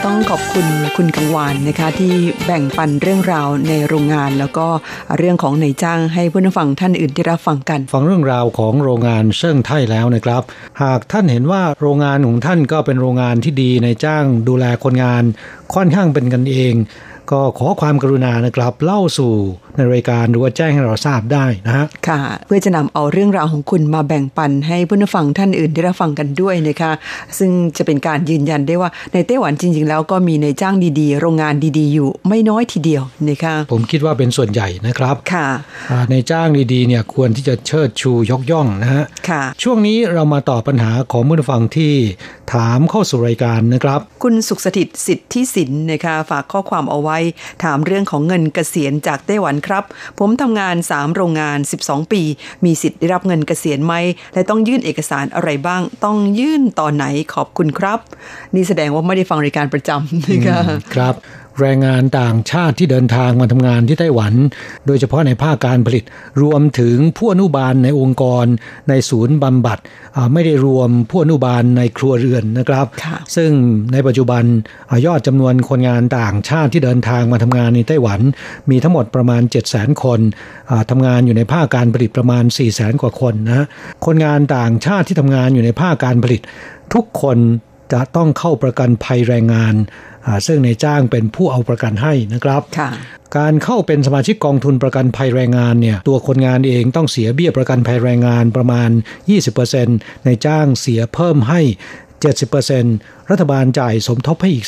[0.05, 2.13] ต้องขอบคุณคุณกังวานนะคะที่
[2.45, 4.67] แบ่งปันเรื่องราวในโรงงาน แล้วก็
[5.17, 10.41] เรื่องของในจ้างให้ผู้ฟังท่านอื่นที่รับฟังกัน ฟังเรื่องราวของโรงงานเชิ่งไทยแล้วนะครับ
[10.81, 15.23] หากท่านเห็นว่าโรงงานของท่านก็เป็นโรงงานที่ดีในจ้างดูแลคนงาน
[15.75, 16.73] ค่อนข้างเป็นกันเอง
[17.31, 19.33] ก็ขอความกรุณานะครับ เล่าสู่
[19.75, 26.91] ในรายการหรือว่าแจ้งให้เราทราบได้นะฮะค่ะ เพื่อจะนำเอาเรื่องราวของคุณมาแบ่งปันให้ผู้ฟังท่านอื่นได้รับฟังกันด้วยนะคะ
[27.37, 35.47] ซึ่งจะเป็นการยืนยันได้ว่าในไต้หวันจริง ๆ แล้วก็มีในจ้างดีๆ โรงงานดีๆ อยู่ไม่น้อยทีเดียวนะคะผมคิดว่าเป็นส่วนใหญ่นะครับค่ะ
[36.11, 41.93] ในจ้างดีๆเนี่ยควรที่จะเชิดชูยกย่องนะฮะค่ะ ช่วงนี้เรามาตอบปัญหาของผู้ฟังที่
[42.53, 47.18] ถามเข้าสู่รายการนะครับ คุณสุขสถิตสิทธิสินนะคะฝากข้อความเอาไว้
[47.63, 49.83] ถามเรื่องของเงินเกษียณจากไต้หวันครับ
[50.19, 52.21] ผมทำงาน 3 โรงงาน 12 ปี
[52.65, 53.93] มีสิทธิ์ได้รับเงินเกษียณไหม
[54.33, 57.99] และต้องยื่นเอกสารอะไรบ้าง ต้องยื่นตอนไหนขอบคุณครับ
[58.55, 60.59] นี่แสดงว่าไม่ได้ฟังรายการประจำนะคะ
[60.95, 61.15] ครับ
[61.61, 64.33] แรงงานต่างชาติที่เดินทางมาทำงานที่ไต้หวัน
[64.87, 66.03] โดยเฉพาะในภาคการผลิต
[66.41, 68.45] รวมถึงผู้อนุบาลในองค์กร
[68.89, 69.79] ในศูนย์บำบัด
[70.33, 72.85] ไม่ได้รวมผู้อนุบาลในครัวเรือนนะครับ
[73.35, 73.51] ซึ่ง
[73.93, 74.43] ในปัจจุบัน
[75.05, 78.19] ยอดจำนวนคนงานต่างชาติที่เดินทางมาทำงานในไต้หวัน
[78.69, 80.19] มีทั้งหมดประมาณ 7 0 0 0 0 0 คน
[80.89, 83.65] ทำงานอยู่ในภาคการผลิตประมาณ 4 0 0 0 0 0 กว่าคนนะ
[84.05, 86.41] คนงานต่างชาติที่ทำงานอยู่ในภาคการผลิต
[86.93, 87.37] ทุกคน
[87.93, 89.75] จะต้องเข้าประกันภัยแรงงาน
[90.47, 92.61] ซึ่งในจ้างเป็นผู้เอาประกันให้นะครับ
[93.37, 98.89] การเข้าเป็นสมาชิกกองทุนประกันภัยแรงงานเนี่ยตัวคนงานเองต้องเสียเบี้ยประกันภัยแรงงานประมาณ
[99.77, 101.61] 20%ในจ้างเสียเพิ่มให้
[102.25, 104.65] 70%รัฐบาลจ่ายสมทบให้อีก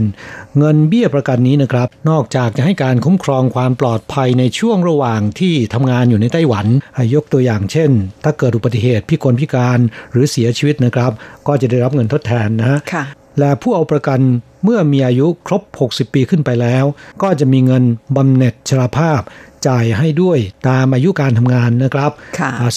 [0.00, 6.66] 10%เงินเบี้ยประกันนี้นะครับ นอกจากจะให้การคุ้มครองความปลอดภัยในช่วงระหว่างที่ทำงานอยู่ในไต้หวัน
[7.14, 7.90] ยกตัวอย่างเช่น
[8.24, 9.78] ถ้าเกิดอุบัติเหตุพิกลพิการ
[10.12, 11.12] หรือเสียชีวิตนะครับ
[11.46, 12.78] ก็จะได้รับเงินทดแทนนะฮะ
[13.38, 14.20] และผู้เอาประกัน
[14.64, 16.84] เมื่อมีอายุครบ 60 ปีขึ้นไปแล้ว
[17.22, 17.82] ก็จะมีเงิน
[18.16, 19.20] บำเหน็จชราภาพ
[19.66, 20.38] จ่ายให้ด้วย
[20.68, 22.10] ตามอายุการทำงานนะครับ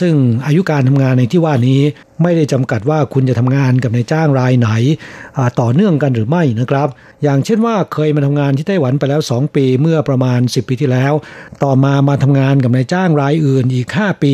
[0.02, 0.14] ซึ่ง
[0.48, 1.82] อายุการทำงานในที่ว่านี้
[2.24, 4.70] ไม่ได้จำกัดว่าคุณจะทำงานกับนายจ้างรายไหน
[5.62, 6.88] ต่อเนื่องกันหรือไม่นะครับ
[7.24, 11.14] อย่างเช่นว่าเคยมาทำงานที่ไต้หวันไปแล้ว 2 ปีเมื่อประมาณ 10 ปีที่แล้ว
[11.64, 14.34] ต่อมามาทำงานกับนายจ้างรายอื่นอีก 5 ปี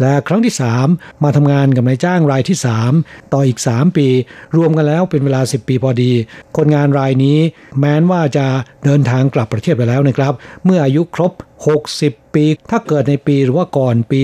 [0.00, 0.54] และครั้งที่
[0.88, 2.58] 3 มาทำงานกับนายจ้างรายที่
[2.94, 4.08] 3 ต่ออีก 3 ปี
[4.56, 6.12] รวมกันแล้วเป็นเวลา 10 ปีพอดี
[6.56, 7.38] คนงานรายนี้
[7.78, 8.46] แม้นว่าจะ
[8.84, 10.32] เดินทางกลับประเทศไปแล้วนะครับ
[10.64, 11.32] เมื่ออายุครบ
[11.66, 14.20] 60 ปี ถ้าเกิดในปีหรือว่าก่อนปี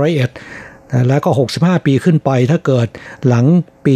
[0.00, 2.88] 2501 แล้วก็ 65 ปีขึ้นไปถ้าเกิด
[3.28, 3.46] หลัง
[3.86, 3.94] ปี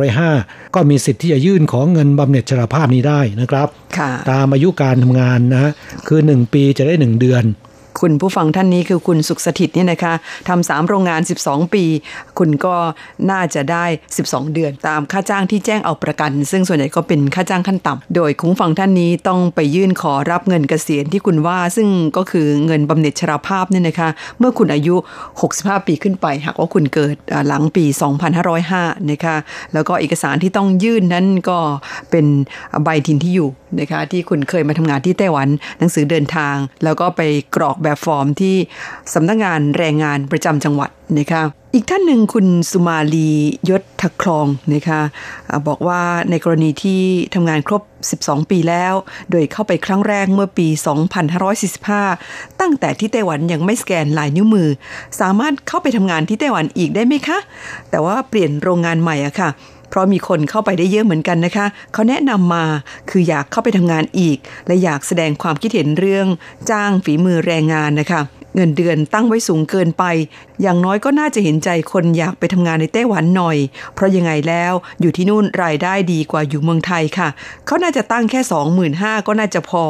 [0.00, 3.68] 2505 ก็มีสิทธิ์ที่จะยื่นของเงินบำเหน็จชราภาพนี้ได้นะครับ
[4.30, 5.70] ตามอายุการทำงานนะ
[6.06, 7.44] คือ 1 ปีจะได้ 1 เดือน
[8.02, 10.14] คุณผู้ฟังท่านนี้คือคุณสุขสถิตเนี่ยนะคะ
[10.48, 11.84] ทำสามโรงงาน 12 ปี
[12.38, 12.76] คุณก็
[13.30, 13.84] น่าจะได้
[14.20, 24.94] 12 เดือน ตามค่าจ้างที่แจ้งเอาประกัน ซึ่งส่วนใหญ่ก็เป็นค่าจ้างขั้นต่ำโดยคุณฟังท่านนี้ต้องไปยื่นขอรับเงินเกษียณที่คุณว่า ซึ่งก็คือเงินบำเหน็จชราภาพเนี่ยนะคะ เมื่อคุณอายุ
[25.42, 27.14] 65 ปีขึ้นไป หากว่าคุณเกิด
[27.48, 27.84] หลังปี
[28.46, 29.36] 2505นะคะ
[29.72, 31.58] แล้วก็เอกสารที่ต้องยื่นนั้นก็
[32.10, 32.26] เป็น
[32.84, 33.50] ใบทินที่อยู่
[33.80, 35.48] นะคะที่คุณเคยมาทำงานที่ไต้หวัน
[35.78, 37.20] หนังสือเดินทาง แล้วก็ไป
[37.56, 38.56] กรอกแบบฟอร์มที่
[39.14, 41.42] สำนักงงานแรงงานประจำจังหวัดนะคะ
[41.74, 43.30] อีกท่านหนึ่งคุณสุมาลี
[43.68, 45.00] ยศทคลองนะคะ
[45.68, 47.02] บอกว่าในกรณีที่
[47.34, 47.82] ทำงานครบ
[48.20, 48.94] 12 ปีแล้ว
[49.30, 50.68] โดยเข้าไปครั้งแรกเมื่อปี
[51.44, 54.68] 2545 ตั้งแต่ที่ไต้หวันยังไม่สแกนลายนิ้วมือ
[55.20, 57.38] สามารถเข้าไปทำงานที่ไต้หวันอีกได้ไหมคะ
[57.90, 59.50] แต่ว่าเปลี่ยนโรงงานใหม่อะค่ะ
[59.92, 62.64] เพราะมีคนเข้าไปได้เยอะเหมือนกันนะคะ เขาแนะนำมา
[63.10, 66.26] คืออยากเข้าไปทำงานอีก และอยากแสดงความคิดเห็นเรื่อง
[66.70, 68.20] จ้างฝีมือแรงงานนะคะ
[68.54, 70.04] เงินเดือนตั้งไว้สูงเกินไป
[70.62, 73.58] อย่างน้อยก็น่าจะเห็นใจคนอยากไปทำงานในไต้หวันหน่อย
[73.94, 77.28] เพราะยังไงแล้วอยู่ที่นู่นรายได้ดีกว่าอยู่เมืองไทยค่ะ
[77.66, 78.40] เขาน่าจะตั้งแค่
[78.88, 79.84] 25,000ก็น่าจะพอ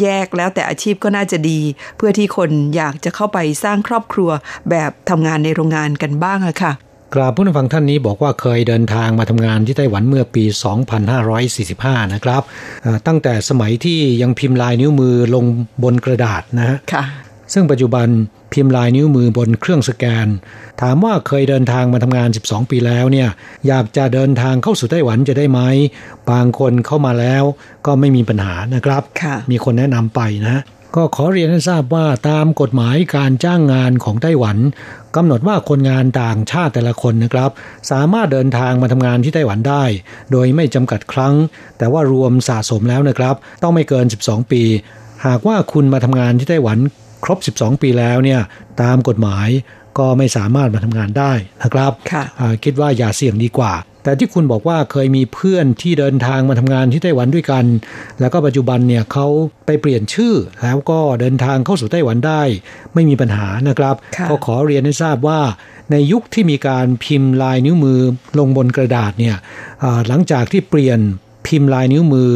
[0.00, 1.60] แยกแล้วแต่อาชีพก็น่าจะดี
[1.96, 4.30] เพื่อที่คนอยากจะเข้าไปสร้างครอบครัว
[4.70, 6.72] แบบทำงานในโรงงานกันบ้างอะค่ะ
[7.14, 10.44] กราบผู้นฟังท่านนี้บอกว่าเคยเดินทางมาทำงานที่ไต้หวันเมื่อปี
[11.28, 12.42] 2545 นะครับ
[13.06, 15.44] ตั้งแต่สมัยที่ยังพิมพ์ลายนิ้วมือลง
[15.82, 17.04] บนกระดาษนะฮะค่ะ
[17.52, 18.08] ซึ่งปัจจุบัน
[18.52, 20.26] พิมพ์ลายนิ้วมือบนเครื่องสแกน
[20.80, 23.28] ถามว่าเคยเดินทางมาทำงาน 12 ปีแล้วเนี่ย
[23.66, 25.60] อยากจะเดินทางเข้าสู่ไต้หวันจะได้ไหม
[26.30, 27.42] บางคนเข้ามาแล้ว
[27.86, 29.02] ก็ไม่มีปัญหานะครับ
[29.50, 30.62] มีคนแนะนำไปนะ
[30.96, 34.56] ก็ขอเรียนให้ทราบว่าตามกฎหมายการจ้างงานของไต้หวัน
[35.16, 37.50] กำหนดว่าคนงานต่างชาติแต่ละคนนะครับ
[37.90, 39.84] สามารถเดินทางมาทำงานที่ไต้หวันได้
[40.32, 41.34] โดยไม่จำกัดครั้ง
[41.78, 44.62] แต่ว่ารวมสะสมแล้วนะครับ ต้องไม่เกิน 12 ปี
[45.26, 46.78] หากว่าคุณมาทำงานที่ไต้หวัน
[47.24, 48.40] ครบ 12 ปีแล้วเนี่ย
[48.82, 49.48] ตามกฎหมาย
[49.98, 51.32] ก็ไม่สามารถมาทำงานได้
[51.62, 51.92] นะครับ
[52.64, 53.72] คิดว่าอย่าเสี่ยงดีกว่า
[54.04, 57.64] แต่ที่คุณบอกว่าเคยมีเพื่อนที่เดินทางมาทำงานที่ไต้หวันด้วยกัน
[58.20, 59.26] แล้วก็ปัจจุบันเนี่ยเขา
[59.66, 62.42] ไปเปลี่ยนชื่อ แล้วก็เดินทางเข้าสู่ไต้หวันได้
[62.94, 63.94] ไม่มีปัญหานะครับ
[64.30, 65.40] ก็ขอเรียนให้ทราบว่า
[65.92, 68.00] ในยุคที่มีการพิมพ์ลายนิ้วมือ
[68.38, 69.36] ลงบนกระดาษเนี่ย
[70.08, 70.98] หลังจากที่เปลี่ยน
[71.46, 72.30] พิมพ์ลายนิ้วมือ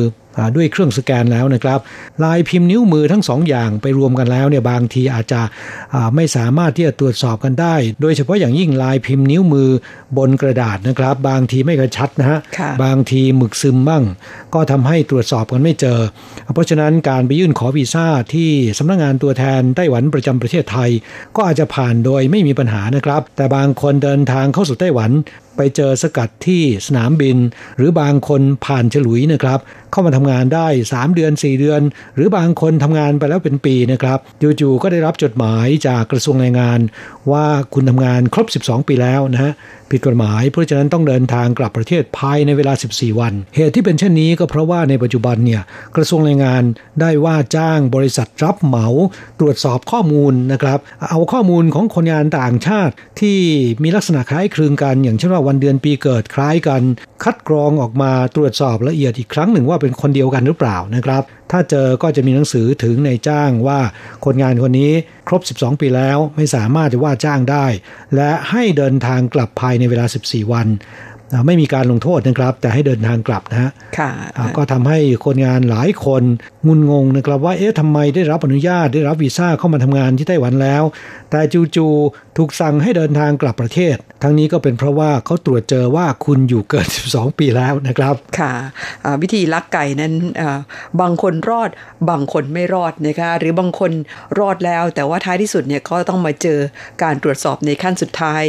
[0.57, 1.79] ด้วยเครื่องสแกนแล้วนะครับ
[2.25, 5.41] ลายพิมพ์นิ้วมือทั้งสองอย่างไปรวมกันแล้วเนี่ยบางทีอาจจะ
[6.15, 9.69] ไม่สามารถที่จะตรวจสอบกันได้ โดยเฉพาะอย่างยิ่งลายพิมพ์นิ้วมือ
[10.19, 12.39] บนกระดาษนะครับ บางทีไม่กระชัดนะฮะ
[12.83, 14.05] บางทีหมึกซึมบ้าง
[14.55, 15.99] ก็ทำให้ตรวจสอบกันไม่เจอ
[16.55, 20.91] เพราะฉะนั้นการไปยื่นขอวีซ่าที่สำนักงงานตัวแทนไต้หวันประจำประเทศไทย
[21.37, 25.11] ก็อาจจะผ่านโดยไม่มีปัญหานะครับ แต่บางคนเดินทางเข้าสู่ไต้หวัน
[25.59, 27.37] ไปเจอสกัดที่สนามบิน
[27.77, 29.61] หรือบางคนผ่านฉลุยนะครับ
[29.93, 31.81] เข้ามาทำงานได้ 3 เดือน 4 เดือน
[32.15, 34.19] หรือบางคนทำงานไปแล้วเป็นปีนะครับ
[34.61, 36.81] จู่ๆก็ได้รับจดหมายจากกระทรวงแรงงาน
[37.31, 39.53] ว่าคุณทำงานครบ 12 ปีแล้วนะฮะ
[39.91, 45.63] ผิดกฎหมายเพราะฉะนั้นต้องเดินทางกลับประเทศภายในเวลา 14 วัน เหตุที่เป็นเช่นนี้ก็เพราะว่าในปัจจุบันเนี่ย
[45.97, 46.63] กระทรวงแรงงาน
[47.01, 48.87] ได้ว่าจ้างบริษัทรับเหมา
[49.41, 50.79] ตรวจสอบข้อมูลนะครับ
[51.11, 53.39] เอาข้อมูลของคนงานต่างชาติที่
[53.83, 56.83] มีลักษณะคล้ายคลึงกันอย่างเช่นว่าวันเดือนปีเกิดคล้ายกัน
[57.25, 63.81] คัดกรองออกมาตรวจสอบละเอียดอีกครั้งหนึ่งว่าเป็นคนเดียวกันหรือเปล่านะครับ ถ้าเจอก็จะมีหนังสือถึงในจ้างว่า
[64.25, 64.93] คนงานคนนี้
[65.29, 67.67] ครบ 12 ปีแล้วไม่สามารถจะว่าจ้างได้
[68.15, 70.67] และให้เดินทางกลับภายในเวลา 14 วัน
[71.47, 73.71] ไม่มีการลงโทษนะครับ แต่ให้เดินทางกลับนะฮะ
[74.57, 76.23] ก็ทำให้คนงานหลายคน
[76.67, 80.83] งุนงงนะครับว่าเอ๊ะทำไมได้รับอนุญาตได้รับวีซ่าเข้ามาทำงานที่ไต้หวันแล้ว
[81.31, 81.41] แต่
[81.77, 88.53] จู่ๆถูกสั่งให้เดินทางกลับประเทศ ทั้งนี้ก็เป็นเพราะว่าเขาตรวจเจอว่าคุณอยู่เกิน 12 ปีแล้วนะครับ ค่ะ
[89.23, 90.13] วิธีลักไก่นั้น
[91.01, 91.71] บางคนรอด
[92.11, 93.93] บางคนไม่รอดนะคะหรือบางคน
[94.39, 96.59] รอดแล้ว แต่ว่าท้ายที่สุดเนี่ยก็ต้องมาเจอ
[97.03, 98.43] การตรวจสอบในขั้นสุดท้าย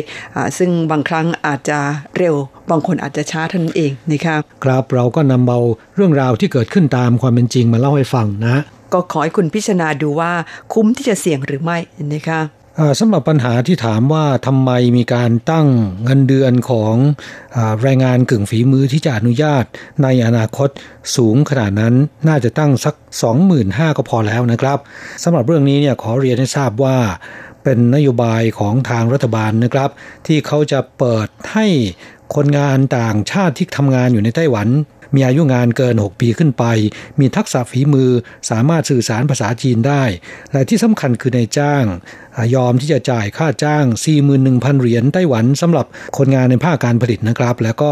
[0.57, 1.79] ซึ่งบางครั้งอาจจะ
[2.17, 2.35] เร็ว
[2.71, 5.59] บางคนอาจจะช้าท่านเองนะครับครับเราก็นำเบา
[5.95, 8.57] เรื่องราวที่เกิดขึ้นตามความเป็นจริงมาเล่าให้ฟังนะ
[8.93, 10.31] ก็ขอให้คุณพิจารณาดูว่า
[10.73, 11.77] คุ้มที่จะเสี่ยงหรือไม่
[12.15, 12.41] นะคะ
[12.99, 15.67] สำหรับปัญหาที่ถามว่าทำไมมีการตั้ง
[16.03, 16.95] เงินเดือนของ
[17.55, 19.63] อแรงงานกึ่งฝีมือที่จะอนุญาต
[20.03, 20.69] ในอนาคต
[21.15, 21.93] สูงขนาดนั้น
[22.27, 22.95] น่าจะตั้งสัก
[23.45, 24.79] 25,000ก็พอแล้วนะครับ
[25.23, 26.97] สำหรับเรื่องนี้เนี่ยขอเรียนให้ทราบว่า
[27.63, 29.89] เป็นนโยบายของทางรัฐบาลนะครับ
[30.27, 31.67] ที่เขาจะเปิดให้
[32.35, 34.67] คนงานต่างชาติที่ทำงานอยู่ในไต้หวัน
[35.15, 36.63] มีอายุงานเกิน 6 ปีขึ้นไป
[37.19, 38.09] มีทักษะฝีมือ
[38.49, 40.03] สามารถสื่อสารภาษาจีนได้
[40.51, 41.83] และที่สำคัญคือในจ้าง
[42.55, 43.85] ยอมที่จะจ่ายค่าจ้าง
[44.33, 45.85] 41,000 เหรียญไต้หวันสำหรับ
[46.17, 47.91] คนงานในภาคการผลิตนะครับ แล้วก็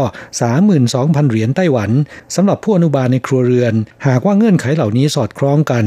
[0.64, 1.90] 32,000 เหรียญไต้หวัน
[2.36, 3.74] สำหรับผู้อนุบาลในครัวเรือน
[4.06, 5.84] หากว่าเงื่อนไขเหล่านี้สอดคล้องกัน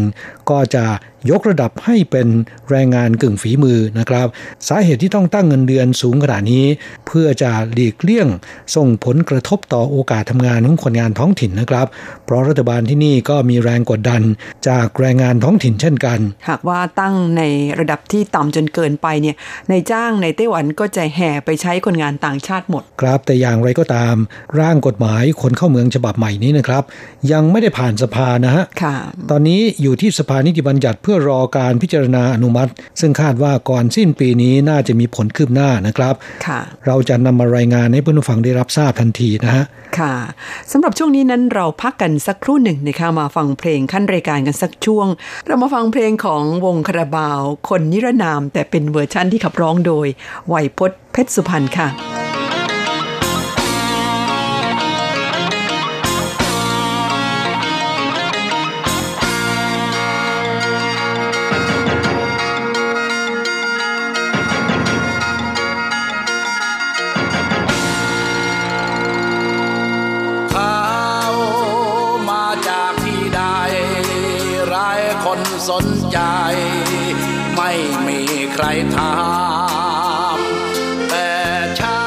[0.49, 0.85] ก็จะ
[1.31, 2.27] ยกระดับให้เป็น
[2.69, 4.27] แรงงานกึ่งฝีมือนะครับ
[4.67, 6.65] สาเหตุที่ต้องตั้งเงินเดือนสูงขนาดนี้
[7.07, 8.27] เพื่อจะหลีกเลี่ยง
[8.75, 11.87] ส่งผลกระทบต่อโอกาสทำงานของคนงานท้องถิ่นนะครับ
[12.25, 14.21] เพราะรัฐบาลที่นี่ก็มีแรงกดดัน
[14.67, 17.41] จากแรงงานท้องถิ่นเช่นกัน หากว่าตั้งใน
[17.79, 19.35] ระดับที่ต่ำจนเกินไปเนี่ย
[19.69, 24.15] ในจ้างในไต้หวันก็จะแห่ไปใช้คนงานต่างชาติหมด ครับแต่อย่างไรก็ตาม
[24.59, 26.83] ร่างกฎหมายคนเข้าเมืองฉบับใหม่นี้นะครับ
[27.31, 28.63] ยังไม่ได้ผ่านสภานะฮะ
[29.29, 36.15] ตอนนี้อยู่ที่สภานิติบัญญัติเพื่อรอการพิจารณาอนุมัติ ซึ่งคาดว่าก่อนสิ้นปีนี้น่าจะมีผลคืบหน้านะครับ
[36.85, 39.65] เราจะนำมารายงานให้เพื่อนผู้ฟังได้รับทราบทันทีนะฮะ
[39.99, 40.15] ค่ะ
[40.71, 45.07] สำหรับช่วงนี้นั้นเราพักกันสักครู่หนึ่งนะคะมาฟังเพลงขั้นรายการกันสักช่วง
[45.47, 47.39] เรามาฟังเพลงของวงคาราบาว
[47.69, 50.07] คนนิรนามแต่เป็นเวอร์ชั่นที่ขับร้องโดย
[50.47, 52.20] ไวยพศเพชรสุพรรณค่ะ
[78.95, 79.13] ถา
[80.35, 80.37] ม
[81.09, 81.31] แต่
[81.77, 82.03] เช้า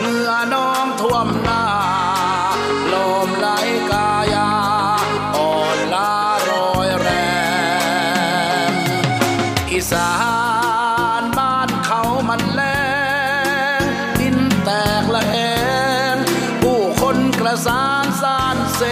[0.00, 1.64] เมื่อน้องท่วมหน้า
[2.92, 2.94] ล
[3.26, 3.48] มไหล
[3.90, 4.50] กายา
[5.36, 6.14] อ่อนลา
[6.48, 7.08] รอยแร
[8.68, 8.70] ง
[9.70, 10.12] อีสา
[11.20, 12.62] นบ้านเขามันแร
[13.78, 13.82] ง
[14.20, 14.70] ดินแต
[15.02, 15.36] กละแห
[16.14, 16.16] ง
[16.62, 18.82] ผู้คนกระสานสานเส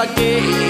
[0.00, 0.67] รี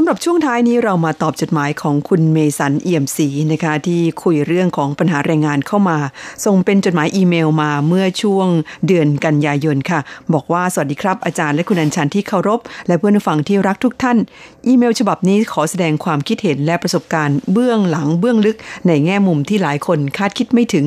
[0.00, 5.98] สำหรับช่วงท้ายนี้เรามาตอบจดหมายของคุณเมสันเอี่ยมศรีนะคะที่คุยเรื่องของปัญหาแรงงานเข้ามา
[6.44, 8.48] ส่งเป็นจดหมายอีเมลมาเมื่อช่วง
[8.86, 10.00] เดือนกันยายนค่ะ
[10.32, 14.18] บอกว่าสวัสดีครับอาจารย์และคุณอัญชันที่เคารพ และเพื่อนฟังที่รักทุกท่าน
[14.66, 20.86] อีเมลฉบับนี้ขอแสดงความคิดเห็นและประสบการณ์เบื้องหลังเบื้องลึกในแง่มุมที่หลายคนคาดคิดไม่ถึง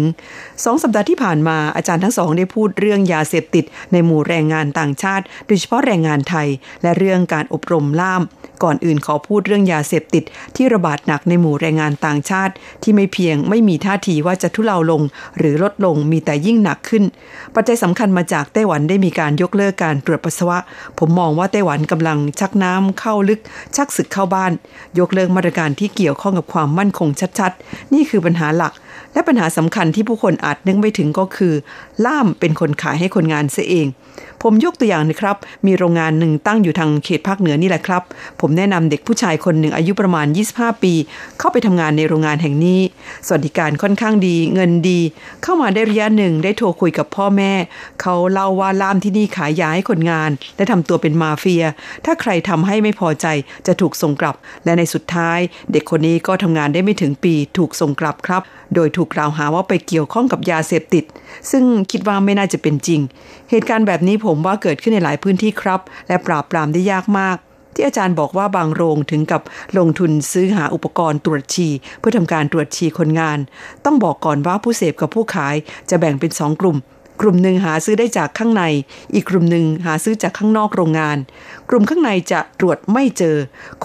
[0.65, 6.47] สองสัปดาห์ที่ผ่านมาอาจารย์ทั้งสองได้พูดเรื่องยาเสพติดในหมู่แรงงานต่างชาติ โดยเฉพาะแรงงานไทย
[6.83, 8.21] และเรื่องการอบรมล่าม
[8.63, 10.23] ก่อนอื่นขอพูดเรื่องยาเสพติด
[10.55, 12.53] ที่ระบาดหนักในหมู่แรงงานต่างชาติ
[12.83, 15.01] ที่ไม่เพียงไม่มีท่าทีว่าจะทุเลาลง
[15.37, 17.03] หรือลดลงมีแต่ยิ่งหนักขึ้น
[17.55, 20.57] ปัจจัยสำคัญมาจากไต้หวันได้มีการยกเลิกการตรวจปัสสาวะ
[20.99, 23.39] ผมมองว่าไต้หวันกำลังชักน้ำเข้าลึก
[23.75, 24.51] ชักศึกเข้าบ้าน
[24.99, 27.09] ยกเลิกมาตรการที่เกี่ยวข้องกับความมั่นคง
[27.39, 28.73] ชัดๆ นี่คือปัญหาหลัก
[29.13, 31.53] และปัญหาสำคัญที่ผู้คนอาจนึกไม่ถึงก็คือ
[32.05, 33.87] ล่ามเป็นคนขายให้คนงานเสียเอง
[34.41, 38.03] ผมยกตัวอย่างนะครับ มีโรงงานหนึ่งตั้งอยู่ทางเขตภาคเหนือนี่แหละครับ
[38.41, 40.93] ผมแนะนำเด็กผู้ชายคนหนึ่งอายุประมาณ 25 ปี
[41.39, 42.81] เข้าไปทำงานในโรงงานแห่งนี้
[43.27, 44.99] สวัสดิการค่อนข้างดี เงินดี
[45.43, 47.53] เข้ามาได้ระยะหนึ่งได้โทรคุยกับพ่อแม่
[48.01, 51.63] เขาเล่าว่าล่ามที่นี่ขายยาให้คนงาน และทำตัวเป็นมาเฟีย
[52.05, 53.25] ถ้าใครทำให้ไม่พอใจ
[53.67, 54.35] จะถูกส่งกลับ
[54.65, 55.39] และในสุดท้าย
[55.71, 58.41] เด็กคนนี้ก็ทำงานได้ไม่ถึงปีถูกส่งกลับครับ
[58.75, 61.03] โดยถูกกล่าวหาว่าไปเกี่ยวข้องกับยาเสพติด
[61.51, 63.01] ซึ่งคิดว่าไม่น่าจะเป็นจริง
[63.53, 67.37] เหตุการณ์แบบนี้ผมว่าเกิดขึ้นในหลายพื้นที่ครับ และปราบปรามได้ยากมาก
[67.73, 69.41] ที่อาจารย์บอกว่าบางโรงถึงกับ
[69.77, 73.39] ลงทุนซื้อหาอุปกรณ์ตรวจฉี่เพื่อทำการตรวจฉี่คนงาน
[73.85, 75.55] ต้องบอกก่อนว่าผู้เสพกับผู้ขาย
[75.89, 76.77] จะแบ่งเป็นสองกลุ่ม
[77.21, 78.63] กลุ่มหนึ่งหาซื้อได้จากข้างใน
[79.13, 81.17] อีกกลุ่มหนึ่งหาซื้อจากข้างนอกโรงงาน
[81.69, 83.35] กลุ่มข้างในจะตรวจไม่เจอ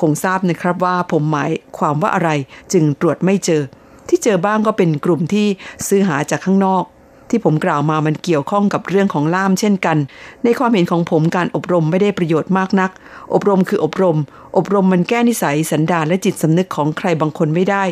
[0.01, 2.31] คงทราบนะครับว่าผมหมายความว่าอะไร
[2.73, 3.63] จึงตรวจไม่เจอ
[4.09, 5.47] ที่เจอบ้างก็เป็นกลุ่มที่
[5.89, 6.85] ซื้อหาจากข้างนอก
[7.31, 9.97] ที่ผมกล่าวมามันเกี่ยวข้องกับเรื่องของล่ามเช่นกัน
[10.45, 12.91] ในความเห็นของผมการอบรมไม่ได้ประโยชน์มากนัก
[13.35, 14.17] อบรมคืออบรม
[14.57, 17.85] อบรมมันแก้นิสัยสันดานและจิตสำนึกของใครบางคนไม่ได้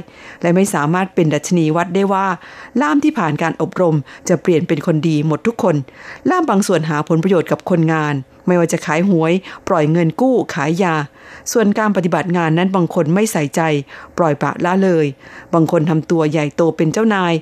[0.42, 2.26] และไม่สามารถเป็นดัชนีวัดได้ว่า
[2.80, 3.96] ล่ามที่ผ่านการอบรม
[4.28, 5.76] จะเปลี่ยนเป็นคนดีหมดทุกคน
[6.30, 8.14] ล่ามบางส่วนหาผลประโยชน์กับคนงาน
[8.46, 9.32] ไม่ว่าจะขายหวย
[9.68, 10.94] ปล่อยเงินกู้ขายยา
[11.52, 13.60] ส่วนการปฏิบัติงานนั้นบางคนไม่ใส่ใจ
[14.18, 15.06] ปล่อยปละละเลย
[15.54, 17.34] บางคนทำตัวใหญ่โตเป็นเจ้านาย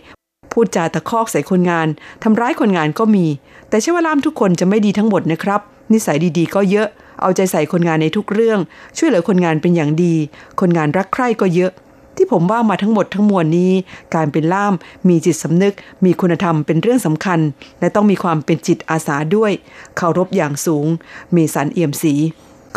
[0.52, 1.88] พูดจาตะคอกใส่คนงาน
[2.22, 3.26] ทำร้ายคนงานก็มี
[3.68, 5.60] แต่ใช่ว่าล่ามทุกคนจะไม่ดีทั้งหมดนะครับ
[5.92, 6.88] นิสัยดีๆ ก็เยอะ
[7.20, 8.58] เอาใจใส่คนงานในทุกเรื่อง
[8.96, 10.14] ช่วยเหลือคนงานเป็นอย่างดี
[10.60, 11.72] คนงานรักใคร่ก็เยอะ
[12.16, 13.72] ที่ผมว่ามาทั้งหมดทั้งมวลนี้
[14.14, 14.74] การเป็นล่าม
[15.08, 15.74] มีจิตสำนึก
[16.04, 17.40] มีคุณธรรมเป็นเรื่องสำคัญ
[17.80, 19.52] และต้องมีความเป็นจิตอาสาด้วย
[19.96, 20.86] เคารพอย่างสูง
[21.32, 22.14] เมสันเอี่ยมศี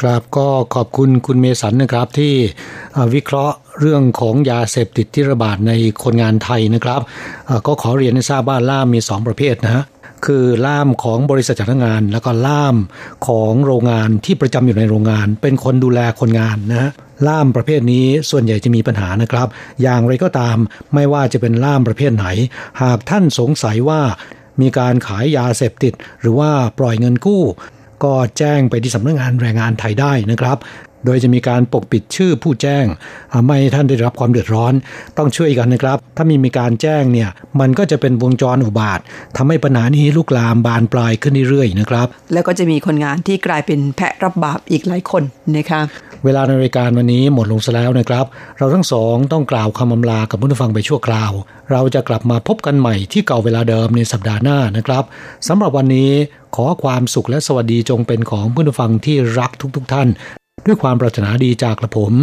[0.01, 2.33] ครับก็ขอบคุณคุณเมสันนะครับที่
[3.13, 5.71] วิเคราะห์เรื่องของยาเสพติดที่ระบาดใน
[6.03, 7.01] คนงานไทยนะครับ
[7.67, 9.83] ก็ขอเรียนให้ทราบว่าล่ามมี 2 ประเภทนะฮะ
[10.25, 12.75] คือล่ามของบริษัทจ้างงาน แล้วก็ล่าม
[13.27, 16.91] ของโรงงานที่ประจำอยู่ในโรงงาน เป็นคนดูแลคนงานนะ
[17.27, 19.47] ล่ามประเภทนี้ส่วนใหญ่จะมีปัญหานะครับ
[19.81, 20.57] อย่างไรก็ตาม
[20.93, 22.27] ไม่ว่าจะเป็นล่ามประเภทไหน
[22.81, 24.01] หากท่านสงสัยว่า
[24.61, 27.43] มีการขายยาเสพติด หรือว่าปล่อยเงินกู้
[28.05, 30.57] ก็แจ้งไปที่สำนักงงานแรงงานไทยได้นะครับ
[31.05, 32.85] โดยจะมีการปกปิดชื่อผู้แจ้ง
[33.45, 34.73] ไม่ให้ท่านได้รับความเดือดร้อน
[35.17, 37.29] ต้องช่วยกันนะครับ ถ้ามีมีการแจ้งเนี่ย
[37.59, 38.99] มันก็จะเป็นวงจรอุบาท
[39.37, 45.23] ทำให้ปัญหานี้ลุกลามบานปลายขึ้นเรื่อยๆนะครับ แล้วก็จะมีคนงานที่กลายเป็นแพะรับบาปอีกหลายคน
[45.57, 45.81] นะคะ
[46.25, 48.25] เวลาในรายการวันนี้หมดลงซะแล้วนะครับ
[48.57, 51.31] เราทั้งสองต้องกล่าวคำอำลากับผู้ฟังไปชั่วคราว
[51.71, 55.03] เราจะกลับมาพบกันใหม่ที่เก่าเวลาเดิมในสัปดาห์หน้านะครับ
[55.47, 56.11] สำหรับวันนี้
[56.55, 60.07] ขอความสุขและสวัสดีจงเป็นของผู้ฟังที่รักทุกๆทท่าน
[60.65, 62.13] ด้วยความปรารถนาดีจากกระผม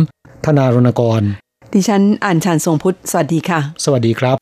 [0.45, 1.23] ธนารณกร
[1.73, 4.42] ดิฉันอ่านชานทรงพุทธ สวัสดีค่ะ สวัสดีครับ